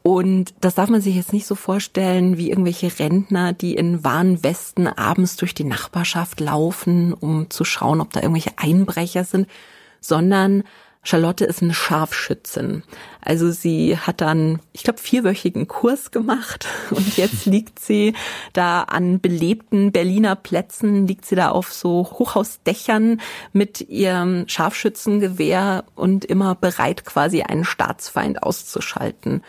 Und 0.02 0.54
das 0.60 0.76
darf 0.76 0.90
man 0.90 1.02
sich 1.02 1.16
jetzt 1.16 1.32
nicht 1.32 1.46
so 1.46 1.56
vorstellen 1.56 2.38
wie 2.38 2.50
irgendwelche 2.50 3.00
Rentner, 3.00 3.54
die 3.54 3.76
in 3.76 4.04
Warnwesten 4.04 4.88
abends 4.88 5.38
durch 5.38 5.54
die 5.54 5.64
Nachbarschaft 5.64 6.42
laufen, 6.42 7.14
um 7.14 7.50
zu 7.50 7.64
schauen, 7.64 8.02
ob 8.02 8.12
da 8.12 8.22
irgendwelche 8.22 8.52
Einbrecher 8.58 9.24
sind, 9.24 9.48
sondern 10.02 10.64
Charlotte 11.04 11.44
ist 11.44 11.62
eine 11.62 11.74
Scharfschützin. 11.74 12.84
Also 13.22 13.52
sie 13.52 13.98
hat 13.98 14.22
dann, 14.22 14.60
ich 14.72 14.84
glaube, 14.84 15.00
vierwöchigen 15.00 15.68
Kurs 15.68 16.12
gemacht 16.12 16.66
und 16.92 17.18
jetzt 17.18 17.46
liegt 17.46 17.80
sie 17.80 18.14
da 18.54 18.84
an 18.84 19.20
belebten 19.20 19.92
Berliner 19.92 20.36
Plätzen, 20.38 21.06
liegt 21.06 21.26
sie 21.26 21.36
da 21.36 21.50
auf 21.50 21.74
so 21.74 22.10
Hochhausdächern 22.10 23.20
mit 23.52 23.82
ihrem 23.82 24.48
Scharfschützengewehr 24.48 25.84
und 25.96 26.24
immer 26.24 26.56
bereit, 26.56 27.04
quasi 27.04 27.42
einen 27.42 27.66
Staatsfeind 27.66 28.42
auszuschalten. 28.42 29.44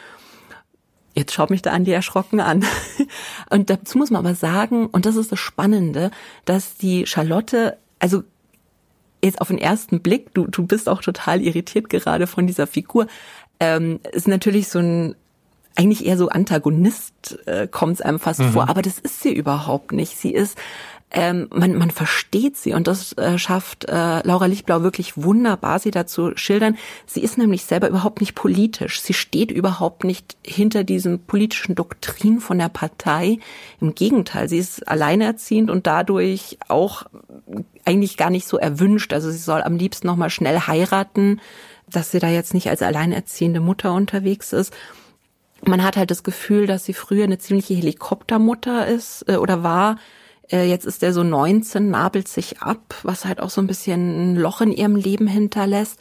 Jetzt 1.15 1.33
schaut 1.33 1.51
mich 1.51 1.63
da 1.63 1.71
Andi 1.71 1.93
erschrocken 1.93 2.41
an. 2.41 2.65
Und 3.49 3.71
dazu 3.71 3.99
muss 3.99 4.11
man 4.11 4.27
aber 4.27 4.35
sagen, 4.35 4.89
und 4.89 5.07
das 5.07 5.15
ist 5.15 5.31
das 5.31 5.39
Spannende, 5.39 6.11
dass 6.45 6.77
die 6.77 7.07
Charlotte, 7.07 7.79
also 8.01 8.25
jetzt 9.25 9.41
auf 9.41 9.49
den 9.49 9.59
ersten 9.59 10.01
Blick, 10.01 10.35
du, 10.35 10.47
du 10.47 10.67
bist 10.67 10.89
auch 10.89 11.03
total 11.03 11.41
irritiert 11.41 11.89
gerade 11.91 12.27
von 12.27 12.47
dieser 12.47 12.67
Figur, 12.67 13.07
ähm, 13.61 14.01
ist 14.13 14.29
natürlich 14.29 14.69
so 14.69 14.79
ein 14.79 15.15
eigentlich 15.77 16.07
eher 16.07 16.17
so 16.17 16.29
Antagonist 16.29 17.39
äh, 17.47 17.67
kommt 17.67 17.95
es 17.95 18.01
einem 18.01 18.21
fast 18.21 18.41
mhm. 18.41 18.53
vor, 18.53 18.69
aber 18.69 18.83
das 18.83 18.99
ist 18.99 19.23
sie 19.23 19.33
überhaupt 19.33 19.93
nicht. 19.93 20.17
Sie 20.17 20.33
ist 20.33 20.57
ähm, 21.17 21.47
man, 21.55 21.77
man 21.77 21.93
versteht 21.93 22.57
sie 22.57 22.73
und 22.73 22.89
das 22.89 23.13
äh, 23.13 23.39
schafft 23.39 23.85
äh, 23.85 24.27
Laura 24.27 24.47
Lichtblau 24.47 24.83
wirklich 24.83 25.17
wunderbar, 25.17 25.79
sie 25.79 25.93
dazu 25.93 26.33
schildern. 26.35 26.77
Sie 27.07 27.21
ist 27.21 27.39
nämlich 27.39 27.65
selber 27.65 27.89
überhaupt 27.89 28.21
nicht 28.21 28.35
politisch. 28.35 29.01
Sie 29.01 29.15
steht 29.15 29.53
überhaupt 29.53 30.03
nicht 30.03 30.37
hinter 30.45 30.83
diesem 30.83 31.21
politischen 31.21 31.77
Doktrin 31.77 32.41
von 32.41 32.59
der 32.59 32.69
Partei. 32.69 33.39
Im 33.81 33.95
Gegenteil, 33.95 34.49
sie 34.49 34.59
ist 34.59 34.89
alleinerziehend 34.89 35.71
und 35.71 35.87
dadurch 35.87 36.59
auch 36.67 37.05
eigentlich 37.85 38.17
gar 38.17 38.31
nicht 38.31 38.49
so 38.49 38.59
erwünscht. 38.59 39.13
Also 39.13 39.31
sie 39.31 39.39
soll 39.39 39.63
am 39.63 39.77
liebsten 39.77 40.09
noch 40.09 40.17
mal 40.17 40.31
schnell 40.31 40.59
heiraten, 40.59 41.41
dass 41.89 42.11
sie 42.11 42.19
da 42.19 42.29
jetzt 42.29 42.55
nicht 42.55 42.69
als 42.69 42.83
alleinerziehende 42.83 43.61
Mutter 43.61 43.93
unterwegs 43.93 44.53
ist. 44.53 44.75
Man 45.65 45.85
hat 45.85 45.97
halt 45.97 46.11
das 46.11 46.25
Gefühl, 46.25 46.67
dass 46.67 46.85
sie 46.85 46.93
früher 46.93 47.23
eine 47.23 47.39
ziemliche 47.39 47.75
Helikoptermutter 47.75 48.89
ist 48.89 49.25
äh, 49.29 49.37
oder 49.37 49.63
war 49.63 49.97
äh, 50.51 50.69
jetzt 50.69 50.87
ist 50.87 51.03
er 51.03 51.13
so 51.13 51.23
19, 51.23 51.91
nabelt 51.91 52.29
sich 52.29 52.61
ab, 52.61 52.95
was 53.03 53.25
halt 53.25 53.41
auch 53.41 53.51
so 53.51 53.61
ein 53.61 53.67
bisschen 53.67 54.35
ein 54.35 54.37
Loch 54.37 54.61
in 54.61 54.73
ihrem 54.73 54.97
Leben 54.97 55.27
hinterlässt. 55.27 55.99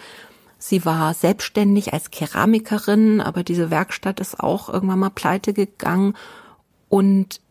Sie 0.57 0.85
war 0.85 1.13
selbstständig 1.13 1.93
als 1.93 2.11
Keramikerin, 2.11 3.19
aber 3.19 3.43
diese 3.43 3.69
Werkstatt 3.69 4.19
ist 4.19 4.39
auch 4.39 4.69
irgendwann 4.69 4.99
mal 4.99 5.09
pleite 5.09 5.53
gegangen. 5.53 6.15
Und 6.87 7.41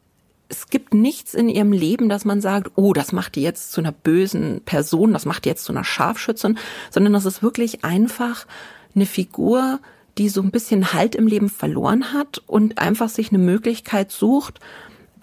es 0.49 0.69
gibt 0.69 0.95
nichts 0.95 1.35
in 1.35 1.49
ihrem 1.49 1.73
Leben, 1.73 2.09
dass 2.09 2.25
man 2.25 2.41
sagt, 2.41 2.73
oh, 2.77 2.93
das 2.93 3.13
macht 3.13 3.37
die 3.37 3.43
jetzt 3.43 3.73
zu 3.73 3.81
einer 3.81 3.93
bösen 3.93 4.61
Person, 4.65 5.13
das 5.13 5.25
macht 5.25 5.45
die 5.45 5.49
jetzt 5.49 5.65
zu 5.65 5.73
einer 5.73 5.85
Scharfschützin, 5.85 6.59
sondern 6.91 7.15
das 7.15 7.25
ist 7.25 7.43
wirklich 7.43 7.85
einfach 7.85 8.47
eine 8.95 9.07
Figur, 9.07 9.81
die 10.19 10.29
so 10.29 10.43
ein 10.43 10.51
bisschen 10.51 10.93
Halt 10.93 11.15
im 11.15 11.27
Leben 11.27 11.49
verloren 11.49 12.13
hat 12.13 12.43
und 12.47 12.79
einfach 12.79 13.09
sich 13.09 13.31
eine 13.31 13.39
Möglichkeit 13.39 14.11
sucht, 14.11 14.61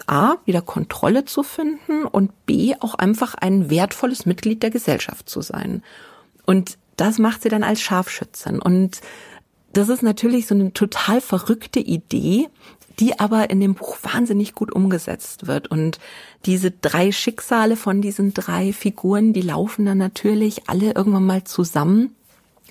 A, 0.08 0.36
wieder 0.44 0.62
Kontrolle 0.62 1.24
zu 1.24 1.42
finden 1.42 2.04
und 2.04 2.46
B, 2.46 2.74
auch 2.80 2.94
einfach 2.94 3.34
ein 3.34 3.70
wertvolles 3.70 4.26
Mitglied 4.26 4.62
der 4.62 4.70
Gesellschaft 4.70 5.28
zu 5.28 5.40
sein. 5.40 5.82
Und 6.46 6.78
das 6.96 7.18
macht 7.18 7.42
sie 7.42 7.48
dann 7.48 7.62
als 7.62 7.80
Scharfschützin. 7.80 8.60
Und 8.60 9.00
das 9.72 9.88
ist 9.88 10.02
natürlich 10.02 10.46
so 10.46 10.54
eine 10.54 10.72
total 10.72 11.20
verrückte 11.20 11.80
Idee, 11.80 12.48
die 12.98 13.18
aber 13.18 13.50
in 13.50 13.60
dem 13.60 13.74
Buch 13.74 13.96
wahnsinnig 14.02 14.54
gut 14.54 14.72
umgesetzt 14.72 15.46
wird. 15.46 15.68
Und 15.68 15.98
diese 16.44 16.70
drei 16.70 17.12
Schicksale 17.12 17.76
von 17.76 18.02
diesen 18.02 18.34
drei 18.34 18.72
Figuren, 18.72 19.32
die 19.32 19.42
laufen 19.42 19.86
dann 19.86 19.98
natürlich 19.98 20.68
alle 20.68 20.92
irgendwann 20.92 21.24
mal 21.24 21.44
zusammen. 21.44 22.14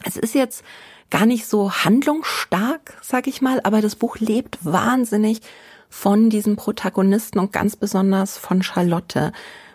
Es 0.04 0.18
ist 0.18 0.36
jetzt 0.36 0.64
gar 1.10 1.26
nicht 1.26 1.48
so 1.48 1.72
handlungsstark, 1.72 2.98
sag 3.02 3.28
ich 3.28 3.42
mal, 3.42 3.60
aber 3.64 3.82
das 3.82 3.96
Buch 3.96 4.18
lebt 4.20 4.60
wahnsinnig 4.62 5.42
von 5.90 6.30
diesen 6.30 6.56
Protagonisten 6.56 7.40
und 7.40 7.52
ganz 7.52 7.76
besonders 7.76 8.38
von 8.38 8.62
Charlotte, 8.62 9.32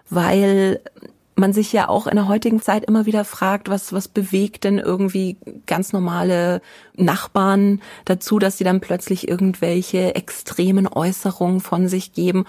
weil 0.08 0.80
man 1.36 1.52
sich 1.52 1.72
ja 1.72 1.88
auch 1.88 2.06
in 2.06 2.14
der 2.14 2.28
heutigen 2.28 2.62
Zeit 2.62 2.84
immer 2.84 3.06
wieder 3.06 3.24
fragt, 3.24 3.68
was, 3.68 3.92
was 3.92 4.08
bewegt 4.08 4.64
denn 4.64 4.78
irgendwie 4.78 5.36
ganz 5.66 5.92
normale 5.92 6.62
Nachbarn 6.96 7.80
dazu, 8.04 8.38
dass 8.38 8.58
sie 8.58 8.64
dann 8.64 8.80
plötzlich 8.80 9.28
irgendwelche 9.28 10.14
extremen 10.14 10.86
Äußerungen 10.86 11.60
von 11.60 11.88
sich 11.88 12.12
geben. 12.12 12.44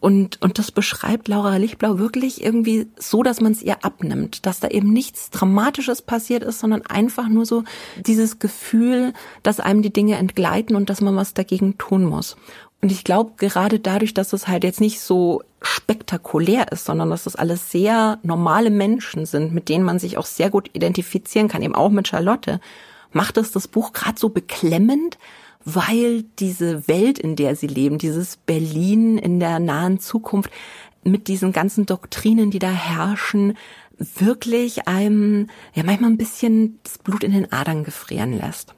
Und, 0.00 0.40
und 0.42 0.60
das 0.60 0.70
beschreibt 0.70 1.26
Laura 1.26 1.56
Lichtblau 1.56 1.98
wirklich 1.98 2.44
irgendwie 2.44 2.86
so, 2.98 3.24
dass 3.24 3.40
man 3.40 3.50
es 3.50 3.62
ihr 3.62 3.84
abnimmt, 3.84 4.46
dass 4.46 4.60
da 4.60 4.68
eben 4.68 4.92
nichts 4.92 5.30
Dramatisches 5.30 6.02
passiert 6.02 6.44
ist, 6.44 6.60
sondern 6.60 6.86
einfach 6.86 7.28
nur 7.28 7.46
so 7.46 7.64
dieses 8.06 8.38
Gefühl, 8.38 9.12
dass 9.42 9.58
einem 9.58 9.82
die 9.82 9.92
Dinge 9.92 10.14
entgleiten 10.16 10.76
und 10.76 10.88
dass 10.88 11.00
man 11.00 11.16
was 11.16 11.34
dagegen 11.34 11.78
tun 11.78 12.04
muss. 12.04 12.36
Und 12.80 12.92
ich 12.92 13.02
glaube, 13.02 13.32
gerade 13.36 13.80
dadurch, 13.80 14.14
dass 14.14 14.32
es 14.32 14.46
halt 14.46 14.62
jetzt 14.62 14.80
nicht 14.80 15.00
so 15.00 15.42
spektakulär 15.60 16.70
ist, 16.70 16.84
sondern 16.84 17.10
dass 17.10 17.24
das 17.24 17.34
alles 17.34 17.72
sehr 17.72 18.18
normale 18.22 18.70
Menschen 18.70 19.26
sind, 19.26 19.52
mit 19.52 19.68
denen 19.68 19.84
man 19.84 19.98
sich 19.98 20.16
auch 20.16 20.26
sehr 20.26 20.50
gut 20.50 20.70
identifizieren 20.74 21.48
kann, 21.48 21.62
eben 21.62 21.74
auch 21.74 21.90
mit 21.90 22.06
Charlotte, 22.06 22.60
macht 23.12 23.36
es 23.36 23.50
das 23.50 23.66
Buch 23.66 23.92
gerade 23.92 24.18
so 24.18 24.28
beklemmend, 24.28 25.18
weil 25.64 26.22
diese 26.38 26.86
Welt, 26.86 27.18
in 27.18 27.34
der 27.34 27.56
sie 27.56 27.66
leben, 27.66 27.98
dieses 27.98 28.36
Berlin 28.36 29.18
in 29.18 29.40
der 29.40 29.58
nahen 29.58 29.98
Zukunft 29.98 30.50
mit 31.02 31.26
diesen 31.26 31.52
ganzen 31.52 31.84
Doktrinen, 31.84 32.50
die 32.50 32.60
da 32.60 32.70
herrschen, 32.70 33.56
wirklich 33.98 34.86
einem 34.86 35.48
ja 35.74 35.82
manchmal 35.82 36.10
ein 36.10 36.16
bisschen 36.16 36.78
das 36.84 36.98
Blut 36.98 37.24
in 37.24 37.32
den 37.32 37.52
Adern 37.52 37.82
gefrieren 37.82 38.38
lässt. 38.38 38.74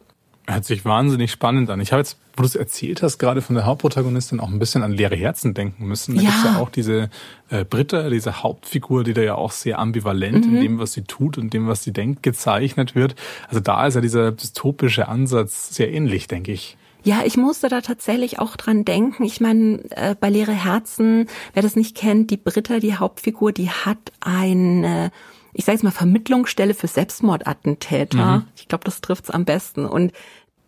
Hört 0.52 0.64
sich 0.64 0.84
wahnsinnig 0.84 1.30
spannend 1.30 1.70
an. 1.70 1.80
Ich 1.80 1.92
habe 1.92 2.00
jetzt, 2.00 2.18
wo 2.36 2.42
du 2.42 2.46
es 2.46 2.56
erzählt 2.56 3.02
hast, 3.02 3.18
gerade 3.18 3.40
von 3.40 3.54
der 3.54 3.66
Hauptprotagonistin 3.66 4.40
auch 4.40 4.48
ein 4.48 4.58
bisschen 4.58 4.82
an 4.82 4.92
leere 4.92 5.14
Herzen 5.14 5.54
denken 5.54 5.86
müssen. 5.86 6.16
Da 6.16 6.22
ja. 6.22 6.30
gibt's 6.30 6.44
ja 6.44 6.58
auch 6.58 6.70
diese 6.70 7.10
äh, 7.50 7.64
Britta, 7.64 8.10
diese 8.10 8.42
Hauptfigur, 8.42 9.04
die 9.04 9.14
da 9.14 9.22
ja 9.22 9.34
auch 9.36 9.52
sehr 9.52 9.78
ambivalent 9.78 10.46
mhm. 10.46 10.56
in 10.56 10.62
dem, 10.62 10.78
was 10.78 10.92
sie 10.92 11.02
tut 11.02 11.38
und 11.38 11.52
dem, 11.54 11.68
was 11.68 11.84
sie 11.84 11.92
denkt, 11.92 12.22
gezeichnet 12.22 12.94
wird. 12.94 13.14
Also 13.48 13.60
da 13.60 13.86
ist 13.86 13.94
ja 13.94 14.00
dieser 14.00 14.32
dystopische 14.32 15.08
Ansatz 15.08 15.74
sehr 15.74 15.92
ähnlich, 15.92 16.26
denke 16.26 16.52
ich. 16.52 16.76
Ja, 17.02 17.22
ich 17.24 17.36
musste 17.36 17.68
da 17.68 17.80
tatsächlich 17.80 18.38
auch 18.38 18.56
dran 18.56 18.84
denken. 18.84 19.24
Ich 19.24 19.40
meine, 19.40 19.80
äh, 19.90 20.14
bei 20.18 20.28
Leere 20.28 20.52
Herzen, 20.52 21.28
wer 21.54 21.62
das 21.62 21.76
nicht 21.76 21.96
kennt, 21.96 22.30
die 22.30 22.36
Britta, 22.36 22.78
die 22.78 22.96
Hauptfigur, 22.96 23.52
die 23.52 23.70
hat 23.70 23.98
eine, 24.20 25.10
ich 25.52 25.64
sage 25.64 25.76
jetzt 25.76 25.84
mal, 25.84 25.90
Vermittlungsstelle 25.90 26.74
für 26.74 26.86
Selbstmordattentäter. 26.86 28.38
Mhm. 28.38 28.46
Ich 28.56 28.68
glaube, 28.68 28.84
das 28.84 29.00
trifft's 29.00 29.30
am 29.30 29.44
besten. 29.44 29.84
Und 29.84 30.12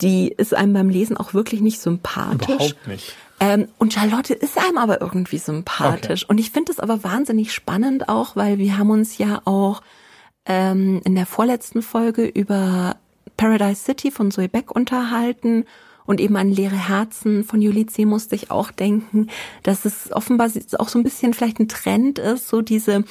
die 0.00 0.28
ist 0.28 0.54
einem 0.54 0.72
beim 0.72 0.88
Lesen 0.88 1.16
auch 1.16 1.34
wirklich 1.34 1.60
nicht 1.60 1.80
sympathisch. 1.80 2.48
Überhaupt 2.48 2.88
nicht. 2.88 3.14
Ähm, 3.40 3.68
und 3.78 3.92
Charlotte 3.92 4.34
ist 4.34 4.58
einem 4.58 4.78
aber 4.78 5.00
irgendwie 5.00 5.38
sympathisch. 5.38 6.24
Okay. 6.24 6.30
Und 6.30 6.38
ich 6.38 6.50
finde 6.50 6.72
es 6.72 6.80
aber 6.80 7.02
wahnsinnig 7.02 7.52
spannend 7.52 8.08
auch, 8.08 8.36
weil 8.36 8.58
wir 8.58 8.78
haben 8.78 8.90
uns 8.90 9.18
ja 9.18 9.42
auch 9.44 9.82
ähm, 10.46 11.00
in 11.04 11.14
der 11.14 11.26
vorletzten 11.26 11.82
Folge 11.82 12.24
über 12.24 12.96
Paradise 13.36 13.82
City 13.82 14.10
von 14.10 14.30
Zoe 14.30 14.48
Beck 14.48 14.70
unterhalten 14.70 15.64
und 16.04 16.20
eben 16.20 16.36
an 16.36 16.50
leere 16.50 16.76
Herzen 16.76 17.44
von 17.44 17.62
Julizi 17.62 18.04
musste 18.04 18.34
ich 18.34 18.50
auch 18.50 18.70
denken, 18.70 19.28
dass 19.62 19.84
es 19.84 20.12
offenbar 20.12 20.50
auch 20.78 20.88
so 20.88 20.98
ein 20.98 21.04
bisschen 21.04 21.32
vielleicht 21.34 21.58
ein 21.60 21.68
Trend 21.68 22.18
ist, 22.18 22.48
so 22.48 22.60
diese 22.60 23.04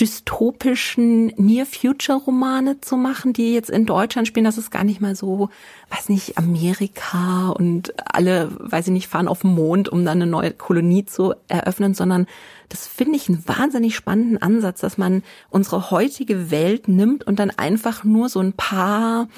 dystopischen 0.00 1.26
Near-Future-Romane 1.36 2.80
zu 2.80 2.96
machen, 2.96 3.34
die 3.34 3.52
jetzt 3.52 3.68
in 3.68 3.84
Deutschland 3.84 4.26
spielen. 4.26 4.44
Das 4.44 4.56
ist 4.56 4.70
gar 4.70 4.82
nicht 4.82 5.00
mal 5.02 5.14
so, 5.14 5.50
weiß 5.90 6.08
nicht, 6.08 6.38
Amerika 6.38 7.50
und 7.50 7.92
alle, 8.14 8.50
weiß 8.58 8.86
ich 8.86 8.92
nicht, 8.92 9.08
fahren 9.08 9.28
auf 9.28 9.42
den 9.42 9.54
Mond, 9.54 9.90
um 9.90 10.04
dann 10.04 10.22
eine 10.22 10.30
neue 10.30 10.52
Kolonie 10.52 11.04
zu 11.04 11.34
eröffnen, 11.48 11.92
sondern 11.92 12.26
das 12.70 12.86
finde 12.86 13.16
ich 13.16 13.28
einen 13.28 13.46
wahnsinnig 13.46 13.94
spannenden 13.94 14.40
Ansatz, 14.40 14.80
dass 14.80 14.96
man 14.96 15.22
unsere 15.50 15.90
heutige 15.90 16.50
Welt 16.50 16.88
nimmt 16.88 17.26
und 17.26 17.38
dann 17.38 17.50
einfach 17.50 18.02
nur 18.02 18.30
so 18.30 18.40
ein 18.40 18.54
paar 18.54 19.28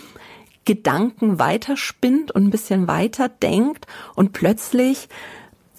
Gedanken 0.64 1.40
weiterspinnt 1.40 2.30
und 2.30 2.44
ein 2.44 2.50
bisschen 2.50 2.86
weiter 2.86 3.28
denkt 3.28 3.86
und 4.14 4.32
plötzlich 4.32 5.08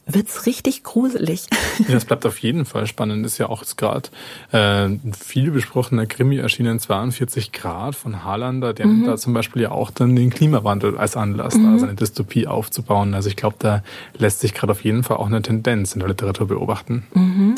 wird's 0.05 0.45
richtig 0.45 0.83
gruselig. 0.83 1.47
Ja, 1.79 1.93
das 1.93 2.05
bleibt 2.05 2.25
auf 2.25 2.39
jeden 2.39 2.65
Fall 2.65 2.87
spannend. 2.87 3.25
Ist 3.25 3.37
ja 3.37 3.49
auch 3.49 3.63
gerade 3.77 4.09
äh, 4.51 4.89
viel 5.17 5.51
besprochener 5.51 6.05
Krimi 6.05 6.37
erschienen 6.37 6.79
42 6.79 7.51
Grad 7.51 7.95
von 7.95 8.23
Harlander, 8.23 8.73
der 8.73 8.87
mhm. 8.87 9.05
da 9.05 9.17
zum 9.17 9.33
Beispiel 9.33 9.61
ja 9.61 9.71
auch 9.71 9.91
dann 9.91 10.15
den 10.15 10.29
Klimawandel 10.29 10.97
als 10.97 11.15
Anlass, 11.15 11.55
mhm. 11.55 11.73
da 11.73 11.79
seine 11.79 11.95
Dystopie 11.95 12.47
aufzubauen. 12.47 13.13
Also 13.13 13.29
ich 13.29 13.35
glaube, 13.35 13.55
da 13.59 13.83
lässt 14.17 14.41
sich 14.41 14.53
gerade 14.53 14.71
auf 14.71 14.83
jeden 14.83 15.03
Fall 15.03 15.17
auch 15.17 15.27
eine 15.27 15.41
Tendenz 15.41 15.93
in 15.93 15.99
der 15.99 16.09
Literatur 16.09 16.47
beobachten. 16.47 17.03
Mhm. 17.13 17.55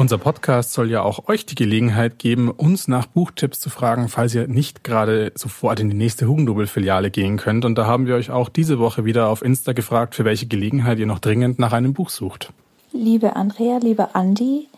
Unser 0.00 0.16
Podcast 0.16 0.72
soll 0.72 0.90
ja 0.90 1.02
auch 1.02 1.28
euch 1.28 1.44
die 1.44 1.54
Gelegenheit 1.54 2.18
geben, 2.18 2.50
uns 2.50 2.88
nach 2.88 3.04
Buchtipps 3.04 3.60
zu 3.60 3.68
fragen, 3.68 4.08
falls 4.08 4.34
ihr 4.34 4.48
nicht 4.48 4.82
gerade 4.82 5.30
sofort 5.34 5.78
in 5.78 5.90
die 5.90 5.96
nächste 5.96 6.26
Hugendubel-Filiale 6.26 7.10
gehen 7.10 7.36
könnt. 7.36 7.66
Und 7.66 7.74
da 7.74 7.84
haben 7.84 8.06
wir 8.06 8.14
euch 8.14 8.30
auch 8.30 8.48
diese 8.48 8.78
Woche 8.78 9.04
wieder 9.04 9.28
auf 9.28 9.42
Insta 9.42 9.74
gefragt, 9.74 10.14
für 10.14 10.24
welche 10.24 10.46
Gelegenheit 10.46 10.98
ihr 10.98 11.04
noch 11.04 11.18
dringend 11.18 11.58
nach 11.58 11.74
einem 11.74 11.92
Buch 11.92 12.08
sucht. 12.08 12.50
Liebe 12.94 13.36
Andrea, 13.36 13.76
liebe 13.76 14.14
Andi, 14.14 14.68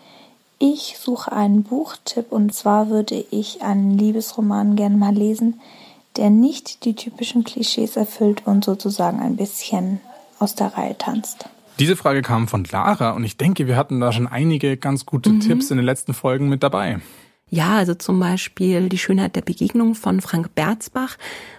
ich 0.58 0.96
suche 0.98 1.30
einen 1.30 1.62
Buchtipp 1.62 2.32
und 2.32 2.52
zwar 2.52 2.90
würde 2.90 3.24
ich 3.30 3.62
einen 3.62 3.96
Liebesroman 3.96 4.74
gerne 4.74 4.96
mal 4.96 5.14
lesen, 5.14 5.60
der 6.16 6.30
nicht 6.30 6.84
die 6.84 6.96
typischen 6.96 7.44
Klischees 7.44 7.94
erfüllt 7.94 8.44
und 8.44 8.64
sozusagen 8.64 9.20
ein 9.20 9.36
bisschen 9.36 10.00
aus 10.40 10.56
der 10.56 10.76
Reihe 10.76 10.98
tanzt. 10.98 11.48
Diese 11.82 11.96
Frage 11.96 12.22
kam 12.22 12.46
von 12.46 12.62
Lara 12.70 13.10
und 13.10 13.24
ich 13.24 13.36
denke, 13.36 13.66
wir 13.66 13.74
hatten 13.74 13.98
da 13.98 14.12
schon 14.12 14.28
einige 14.28 14.76
ganz 14.76 15.04
gute 15.04 15.30
mhm. 15.30 15.40
Tipps 15.40 15.68
in 15.72 15.78
den 15.78 15.84
letzten 15.84 16.14
Folgen 16.14 16.48
mit 16.48 16.62
dabei. 16.62 17.00
Ja, 17.50 17.74
also 17.74 17.94
zum 17.94 18.20
Beispiel 18.20 18.88
die 18.88 18.98
Schönheit 18.98 19.34
der 19.34 19.40
Begegnung 19.40 19.96
von 19.96 20.20
Frank 20.20 20.54
Berzbach, 20.54 21.16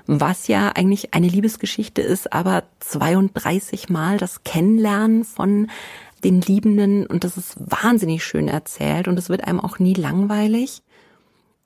was 0.08 0.48
ja 0.48 0.70
eigentlich 0.70 1.14
eine 1.14 1.28
Liebesgeschichte 1.28 2.02
ist, 2.02 2.32
aber 2.32 2.64
32 2.80 3.90
Mal 3.90 4.16
das 4.16 4.46
Kennenlernen 4.46 5.26
von 5.26 5.68
den 6.24 6.40
Liebenden 6.40 7.06
und 7.06 7.26
das 7.26 7.36
ist 7.36 7.58
wahnsinnig 7.60 8.24
schön 8.24 8.48
erzählt 8.48 9.10
und 9.10 9.20
es 9.20 9.28
wird 9.28 9.46
einem 9.46 9.60
auch 9.60 9.78
nie 9.80 9.94
langweilig. 9.94 10.84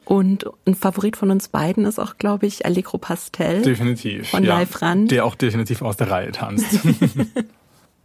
Und 0.04 0.48
ein 0.66 0.74
Favorit 0.74 1.16
von 1.16 1.30
uns 1.30 1.50
beiden 1.50 1.86
ist 1.86 2.00
auch, 2.00 2.18
glaube 2.18 2.48
ich, 2.48 2.66
Allegro 2.66 2.98
Pastel. 2.98 3.62
Definitiv. 3.62 4.30
Von 4.30 4.44
ja, 4.44 4.58
Leif 4.58 4.82
Rand. 4.82 5.12
Der 5.12 5.26
auch 5.26 5.36
definitiv 5.36 5.84
aus 5.84 5.96
der 5.96 6.10
Reihe 6.10 6.32
tanzt. 6.32 6.80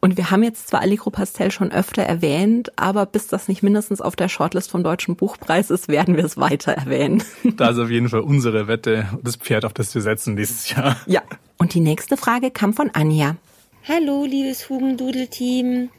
Und 0.05 0.17
wir 0.17 0.33
haben 0.33 0.43
jetzt 0.43 0.67
zwar 0.67 0.81
Allegro 0.81 1.11
Pastel 1.11 1.53
schon 1.53 1.71
öfter 1.71 2.03
erwähnt, 2.03 2.73
aber 2.75 3.07
bis 3.07 3.29
das 3.29 3.47
nicht 3.47 3.62
mindestens 3.62 4.01
auf 4.01 4.17
der 4.17 4.29
Shortlist 4.29 4.69
vom 4.69 4.83
Deutschen 4.83 5.15
Buchpreis 5.15 5.71
ist, 5.71 5.87
werden 5.87 6.17
wir 6.17 6.25
es 6.25 6.37
weiter 6.37 6.73
erwähnen. 6.73 7.23
Da 7.57 7.71
ist 7.71 7.79
auf 7.79 7.88
jeden 7.88 8.09
Fall 8.09 8.21
unsere 8.21 8.67
Wette, 8.67 9.07
das 9.23 9.37
Pferd, 9.37 9.65
auf 9.65 9.73
das 9.73 9.95
wir 9.95 10.03
setzen 10.03 10.35
dieses 10.35 10.69
Jahr. 10.71 10.97
Ja. 11.07 11.23
Und 11.57 11.75
die 11.75 11.81
nächste 11.81 12.17
Frage 12.17 12.51
kam 12.51 12.73
von 12.73 12.91
Anja. 12.93 13.37
Hallo, 13.87 14.25
liebes 14.25 14.69
Hugendudel-Team. 14.69 15.91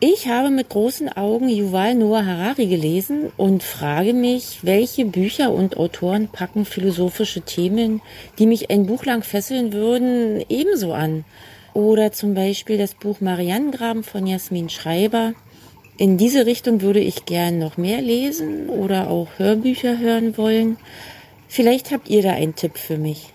Ich 0.00 0.28
habe 0.28 0.48
mit 0.48 0.70
großen 0.70 1.10
Augen 1.10 1.50
Yuval 1.50 1.94
Noah 1.94 2.24
Harari 2.24 2.66
gelesen 2.66 3.30
und 3.36 3.62
frage 3.62 4.14
mich, 4.14 4.60
welche 4.62 5.04
Bücher 5.04 5.52
und 5.52 5.76
Autoren 5.76 6.28
packen 6.28 6.64
philosophische 6.64 7.42
Themen, 7.42 8.00
die 8.38 8.46
mich 8.46 8.70
ein 8.70 8.86
Buch 8.86 9.04
lang 9.04 9.22
fesseln 9.22 9.74
würden, 9.74 10.42
ebenso 10.48 10.94
an. 10.94 11.26
Oder 11.74 12.12
zum 12.12 12.34
Beispiel 12.34 12.78
das 12.78 12.94
Buch 12.94 13.20
Marianengraben 13.20 14.02
von 14.02 14.26
Jasmin 14.26 14.68
Schreiber. 14.68 15.32
In 15.96 16.18
diese 16.18 16.46
Richtung 16.46 16.80
würde 16.80 17.00
ich 17.00 17.26
gern 17.26 17.58
noch 17.58 17.76
mehr 17.76 18.02
lesen 18.02 18.68
oder 18.68 19.08
auch 19.08 19.28
Hörbücher 19.38 19.98
hören 19.98 20.36
wollen. 20.36 20.76
Vielleicht 21.48 21.90
habt 21.90 22.08
ihr 22.08 22.22
da 22.22 22.32
einen 22.32 22.54
Tipp 22.54 22.78
für 22.78 22.98
mich. 22.98 23.32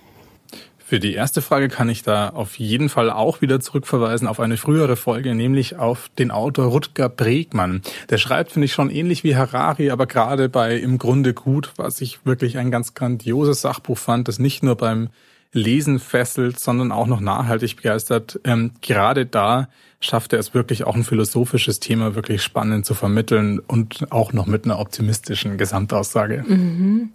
Für 0.89 1.01
die 1.01 1.13
erste 1.13 1.41
Frage 1.41 1.67
kann 1.67 1.89
ich 1.89 2.03
da 2.03 2.29
auf 2.29 2.59
jeden 2.59 2.87
Fall 2.87 3.09
auch 3.09 3.41
wieder 3.41 3.59
zurückverweisen 3.59 4.25
auf 4.25 4.39
eine 4.39 4.55
frühere 4.55 4.95
Folge, 4.95 5.35
nämlich 5.35 5.75
auf 5.75 6.09
den 6.17 6.31
Autor 6.31 6.67
Rutger 6.67 7.09
Bregmann. 7.09 7.81
Der 8.09 8.17
schreibt, 8.17 8.53
finde 8.53 8.67
ich, 8.67 8.73
schon 8.73 8.89
ähnlich 8.89 9.25
wie 9.25 9.35
Harari, 9.35 9.89
aber 9.89 10.07
gerade 10.07 10.47
bei 10.47 10.77
Im 10.77 10.97
Grunde 10.97 11.33
gut, 11.33 11.73
was 11.75 11.99
ich 11.99 12.25
wirklich 12.25 12.57
ein 12.57 12.71
ganz 12.71 12.93
grandioses 12.93 13.59
Sachbuch 13.59 13.97
fand, 13.97 14.29
das 14.29 14.39
nicht 14.39 14.63
nur 14.63 14.77
beim 14.77 15.09
Lesen 15.51 15.99
fesselt, 15.99 16.59
sondern 16.59 16.91
auch 16.91 17.07
noch 17.07 17.19
nachhaltig 17.19 17.77
begeistert. 17.77 18.39
Ähm, 18.43 18.71
gerade 18.81 19.25
da 19.25 19.69
schafft 19.99 20.33
er 20.33 20.39
es 20.39 20.53
wirklich 20.53 20.85
auch 20.85 20.95
ein 20.95 21.03
philosophisches 21.03 21.79
Thema 21.79 22.15
wirklich 22.15 22.43
spannend 22.43 22.85
zu 22.85 22.93
vermitteln 22.93 23.59
und 23.59 24.11
auch 24.11 24.33
noch 24.33 24.45
mit 24.45 24.65
einer 24.65 24.79
optimistischen 24.79 25.57
Gesamtaussage. 25.57 26.43
Mhm. 26.47 27.09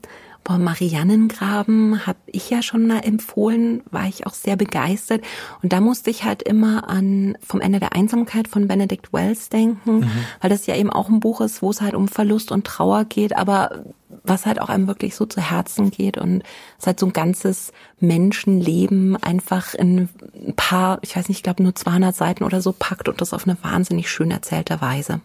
Boah, 0.44 0.58
Mariannengraben 0.58 2.04
habe 2.04 2.18
ich 2.26 2.50
ja 2.50 2.62
schon 2.62 2.88
mal 2.88 2.98
empfohlen, 3.04 3.82
war 3.92 4.08
ich 4.08 4.26
auch 4.26 4.34
sehr 4.34 4.56
begeistert. 4.56 5.22
Und 5.62 5.72
da 5.72 5.80
musste 5.80 6.10
ich 6.10 6.24
halt 6.24 6.42
immer 6.42 6.88
an 6.90 7.38
Vom 7.40 7.60
Ende 7.60 7.78
der 7.78 7.94
Einsamkeit 7.94 8.48
von 8.48 8.66
Benedict 8.66 9.12
Wells 9.12 9.50
denken, 9.50 10.00
mhm. 10.00 10.10
weil 10.40 10.50
das 10.50 10.66
ja 10.66 10.74
eben 10.74 10.90
auch 10.90 11.08
ein 11.08 11.20
Buch 11.20 11.40
ist, 11.40 11.62
wo 11.62 11.70
es 11.70 11.80
halt 11.80 11.94
um 11.94 12.08
Verlust 12.08 12.50
und 12.50 12.66
Trauer 12.66 13.04
geht, 13.04 13.36
aber 13.36 13.84
was 14.24 14.46
halt 14.46 14.60
auch 14.60 14.68
einem 14.68 14.86
wirklich 14.86 15.14
so 15.14 15.26
zu 15.26 15.40
Herzen 15.40 15.90
geht 15.90 16.18
und 16.18 16.42
es 16.78 16.86
halt 16.86 17.00
so 17.00 17.06
ein 17.06 17.12
ganzes 17.12 17.72
Menschenleben 18.00 19.16
einfach 19.16 19.74
in 19.74 20.08
ein 20.34 20.54
paar, 20.56 20.98
ich 21.02 21.16
weiß 21.16 21.28
nicht, 21.28 21.38
ich 21.38 21.42
glaube 21.42 21.62
nur 21.62 21.74
200 21.74 22.14
Seiten 22.14 22.44
oder 22.44 22.60
so 22.62 22.72
packt 22.72 23.08
und 23.08 23.20
das 23.20 23.32
auf 23.32 23.46
eine 23.46 23.56
wahnsinnig 23.62 24.10
schön 24.10 24.30
erzählte 24.30 24.80
Weise. 24.80 25.20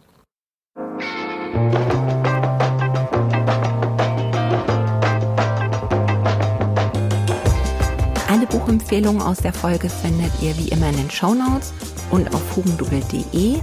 Alle 8.29 8.45
Buchempfehlungen 8.49 9.21
aus 9.21 9.37
der 9.37 9.53
Folge 9.53 9.89
findet 9.89 10.31
ihr 10.41 10.57
wie 10.57 10.69
immer 10.69 10.89
in 10.89 10.97
den 10.97 11.09
Show 11.09 11.33
Notes 11.33 11.73
und 12.11 12.33
auf 12.33 12.55
hugendubel.de. 12.55 13.59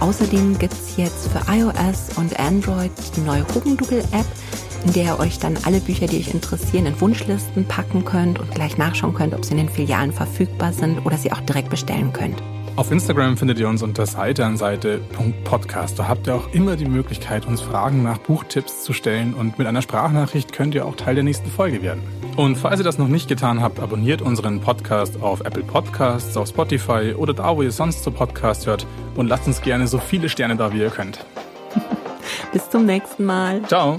Außerdem 0.00 0.58
gibt's 0.58 0.96
jetzt 0.96 1.28
für 1.28 1.40
iOS 1.52 2.16
und 2.16 2.38
Android 2.38 2.92
die 3.16 3.20
neue 3.20 3.46
Hugendubel-App, 3.54 4.26
in 4.84 4.92
der 4.92 5.04
ihr 5.04 5.18
euch 5.18 5.38
dann 5.38 5.58
alle 5.64 5.80
Bücher, 5.80 6.06
die 6.06 6.18
euch 6.18 6.32
interessieren, 6.32 6.86
in 6.86 7.00
Wunschlisten 7.00 7.66
packen 7.66 8.04
könnt 8.04 8.38
und 8.38 8.54
gleich 8.54 8.78
nachschauen 8.78 9.14
könnt, 9.14 9.34
ob 9.34 9.44
sie 9.44 9.52
in 9.52 9.58
den 9.58 9.68
Filialen 9.68 10.12
verfügbar 10.12 10.72
sind 10.72 11.04
oder 11.04 11.16
sie 11.16 11.32
auch 11.32 11.40
direkt 11.40 11.70
bestellen 11.70 12.12
könnt. 12.12 12.40
Auf 12.78 12.92
Instagram 12.92 13.36
findet 13.36 13.58
ihr 13.58 13.68
uns 13.68 13.82
unter 13.82 14.06
Seite 14.06 14.44
an 14.44 14.56
Seite.podcast. 14.56 15.98
Da 15.98 16.06
habt 16.06 16.28
ihr 16.28 16.36
auch 16.36 16.52
immer 16.52 16.76
die 16.76 16.84
Möglichkeit, 16.84 17.44
uns 17.44 17.60
Fragen 17.60 18.04
nach 18.04 18.18
Buchtipps 18.18 18.84
zu 18.84 18.92
stellen 18.92 19.34
und 19.34 19.58
mit 19.58 19.66
einer 19.66 19.82
Sprachnachricht 19.82 20.52
könnt 20.52 20.76
ihr 20.76 20.86
auch 20.86 20.94
Teil 20.94 21.16
der 21.16 21.24
nächsten 21.24 21.50
Folge 21.50 21.82
werden. 21.82 22.04
Und 22.36 22.54
falls 22.54 22.78
ihr 22.78 22.84
das 22.84 22.96
noch 22.96 23.08
nicht 23.08 23.26
getan 23.28 23.60
habt, 23.60 23.80
abonniert 23.80 24.22
unseren 24.22 24.60
Podcast 24.60 25.20
auf 25.20 25.40
Apple 25.40 25.64
Podcasts, 25.64 26.36
auf 26.36 26.50
Spotify 26.50 27.14
oder 27.16 27.34
da, 27.34 27.56
wo 27.56 27.62
ihr 27.62 27.72
sonst 27.72 28.04
so 28.04 28.12
Podcast 28.12 28.68
hört 28.68 28.86
und 29.16 29.26
lasst 29.26 29.48
uns 29.48 29.60
gerne 29.60 29.88
so 29.88 29.98
viele 29.98 30.28
Sterne 30.28 30.54
da, 30.54 30.72
wie 30.72 30.78
ihr 30.78 30.90
könnt. 30.90 31.26
Bis 32.52 32.70
zum 32.70 32.86
nächsten 32.86 33.24
Mal. 33.24 33.60
Ciao. 33.66 33.98